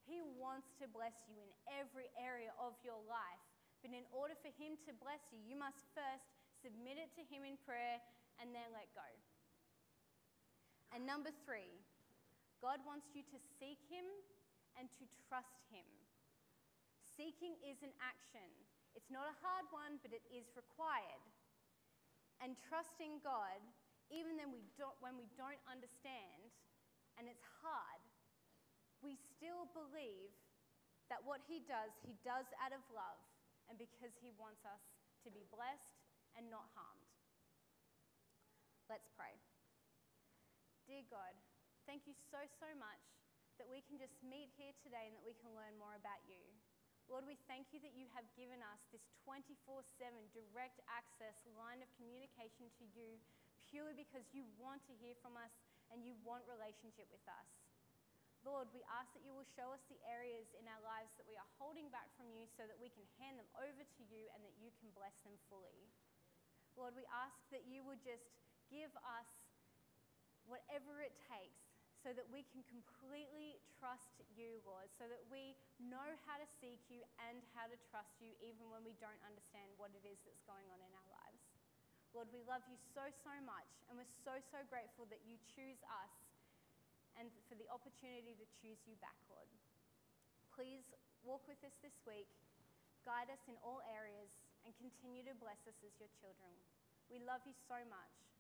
He 0.09 0.25
wants 0.41 0.73
to 0.81 0.89
bless 0.89 1.29
you 1.29 1.37
in 1.37 1.53
every 1.69 2.09
area 2.17 2.57
of 2.57 2.81
your 2.81 2.97
life. 3.05 3.45
But 3.85 3.93
in 3.93 4.09
order 4.09 4.39
for 4.41 4.49
Him 4.57 4.81
to 4.89 4.97
bless 5.05 5.21
you, 5.35 5.43
you 5.43 5.59
must 5.59 5.85
first 5.93 6.32
submit 6.63 6.97
it 6.97 7.11
to 7.19 7.23
Him 7.27 7.43
in 7.43 7.59
prayer, 7.67 7.99
and 8.41 8.55
then 8.55 8.71
let 8.73 8.89
go. 8.95 9.05
And 10.95 11.05
number 11.05 11.35
three, 11.45 11.75
God 12.63 12.79
wants 12.87 13.11
you 13.13 13.27
to 13.29 13.39
seek 13.59 13.83
Him 13.91 14.07
and 14.79 14.87
to 14.97 15.05
trust 15.29 15.61
Him. 15.69 15.85
Seeking 17.03 17.59
is 17.61 17.83
an 17.85 17.93
action. 18.01 18.49
It's 18.97 19.13
not 19.13 19.29
a 19.29 19.37
hard 19.43 19.69
one, 19.75 20.01
but 20.01 20.17
it 20.17 20.25
is 20.33 20.49
required. 20.57 21.25
And 22.41 22.57
trusting 22.71 23.21
God 23.21 23.61
even 24.13 24.37
then 24.37 24.53
we 24.53 24.61
don't, 24.77 24.93
when 25.01 25.17
we 25.17 25.25
don't 25.41 25.59
understand 25.65 26.53
and 27.17 27.25
it's 27.25 27.45
hard, 27.65 28.03
we 29.01 29.17
still 29.17 29.73
believe 29.73 30.37
that 31.09 31.25
what 31.25 31.41
He 31.49 31.65
does, 31.65 31.97
He 32.05 32.13
does 32.21 32.45
out 32.61 32.77
of 32.77 32.85
love 32.93 33.21
and 33.73 33.81
because 33.81 34.13
He 34.21 34.37
wants 34.37 34.61
us 34.69 34.85
to 35.25 35.33
be 35.33 35.49
blessed 35.49 36.02
and 36.37 36.49
not 36.49 36.69
harmed. 36.77 37.09
Let's 38.91 39.09
pray. 39.17 39.33
Dear 40.85 41.07
God, 41.09 41.35
thank 41.89 42.05
you 42.05 42.13
so, 42.29 42.43
so 42.61 42.69
much 42.77 43.01
that 43.57 43.69
we 43.69 43.85
can 43.85 43.97
just 43.97 44.17
meet 44.21 44.51
here 44.59 44.75
today 44.83 45.09
and 45.09 45.15
that 45.17 45.25
we 45.25 45.39
can 45.39 45.55
learn 45.55 45.77
more 45.79 45.95
about 45.97 46.21
you. 46.29 46.41
Lord, 47.11 47.27
we 47.27 47.37
thank 47.51 47.71
you 47.75 47.81
that 47.83 47.93
you 47.99 48.07
have 48.15 48.25
given 48.39 48.63
us 48.63 48.81
this 48.95 49.03
24 49.27 49.85
7 50.01 50.13
direct 50.33 50.79
access 50.89 51.37
line 51.59 51.83
of 51.83 51.91
communication 51.99 52.73
to 52.79 52.85
you 52.95 53.19
purely 53.69 53.97
because 53.97 54.25
you 54.37 54.45
want 54.61 54.85
to 54.89 54.95
hear 55.01 55.17
from 55.21 55.37
us 55.37 55.53
and 55.93 56.05
you 56.05 56.17
want 56.25 56.45
relationship 56.49 57.09
with 57.13 57.25
us. 57.29 57.49
Lord, 58.43 58.67
we 58.75 58.83
ask 58.91 59.07
that 59.15 59.23
you 59.23 59.33
will 59.33 59.47
show 59.55 59.71
us 59.71 59.83
the 59.87 60.03
areas 60.03 60.51
in 60.59 60.67
our 60.67 60.83
lives 60.83 61.15
that 61.15 61.31
we 61.31 61.39
are 61.39 61.51
holding 61.63 61.87
back 61.95 62.11
from 62.19 62.27
you 62.35 62.51
so 62.59 62.67
that 62.67 62.75
we 62.83 62.91
can 62.91 63.07
hand 63.23 63.39
them 63.39 63.47
over 63.63 63.87
to 63.87 64.03
you 64.11 64.27
and 64.35 64.43
that 64.43 64.59
you 64.59 64.75
can 64.83 64.91
bless 64.99 65.15
them 65.23 65.39
fully. 65.47 65.95
Lord, 66.77 66.97
we 66.97 67.05
ask 67.13 67.37
that 67.53 67.69
you 67.69 67.85
would 67.85 68.01
just 68.01 68.25
give 68.73 68.91
us 69.05 69.31
whatever 70.49 71.05
it 71.05 71.15
takes 71.29 71.63
so 72.03 72.11
that 72.11 72.27
we 72.35 72.43
can 72.51 72.67
completely 72.67 73.63
trust 73.79 74.19
you, 74.35 74.59
Lord, 74.67 74.91
so 74.99 75.07
that 75.07 75.23
we 75.31 75.55
know 75.79 76.19
how 76.27 76.35
to 76.35 76.49
seek 76.59 76.83
you 76.91 77.07
and 77.31 77.39
how 77.55 77.71
to 77.71 77.79
trust 77.95 78.19
you 78.19 78.35
even 78.43 78.67
when 78.75 78.83
we 78.83 78.99
don't 78.99 79.23
understand 79.23 79.71
what 79.79 79.95
it 79.95 80.03
is 80.03 80.19
that's 80.27 80.43
going 80.43 80.67
on 80.75 80.83
in 80.83 80.91
our 80.91 81.11
lives. 81.15 81.43
Lord, 82.11 82.29
we 82.35 82.43
love 82.45 82.67
you 82.67 82.77
so, 82.93 83.07
so 83.23 83.33
much, 83.47 83.71
and 83.89 83.97
we're 83.97 84.15
so, 84.27 84.37
so 84.51 84.61
grateful 84.69 85.07
that 85.09 85.23
you 85.25 85.39
choose 85.47 85.79
us 85.89 86.13
and 87.17 87.31
for 87.47 87.55
the 87.55 87.69
opportunity 87.71 88.35
to 88.35 88.47
choose 88.59 88.83
you 88.85 88.99
back, 88.99 89.17
Lord. 89.31 89.49
Please 90.53 90.85
walk 91.23 91.47
with 91.47 91.61
us 91.63 91.73
this 91.81 91.97
week, 92.05 92.29
guide 93.07 93.31
us 93.31 93.41
in 93.47 93.55
all 93.63 93.81
areas, 93.89 94.29
and 94.65 94.73
continue 94.79 95.27
to 95.27 95.35
bless 95.39 95.59
us 95.67 95.77
as 95.83 95.95
your 95.99 96.11
children. 96.23 96.55
We 97.11 97.21
love 97.23 97.43
you 97.45 97.55
so 97.69 97.79
much. 97.91 98.32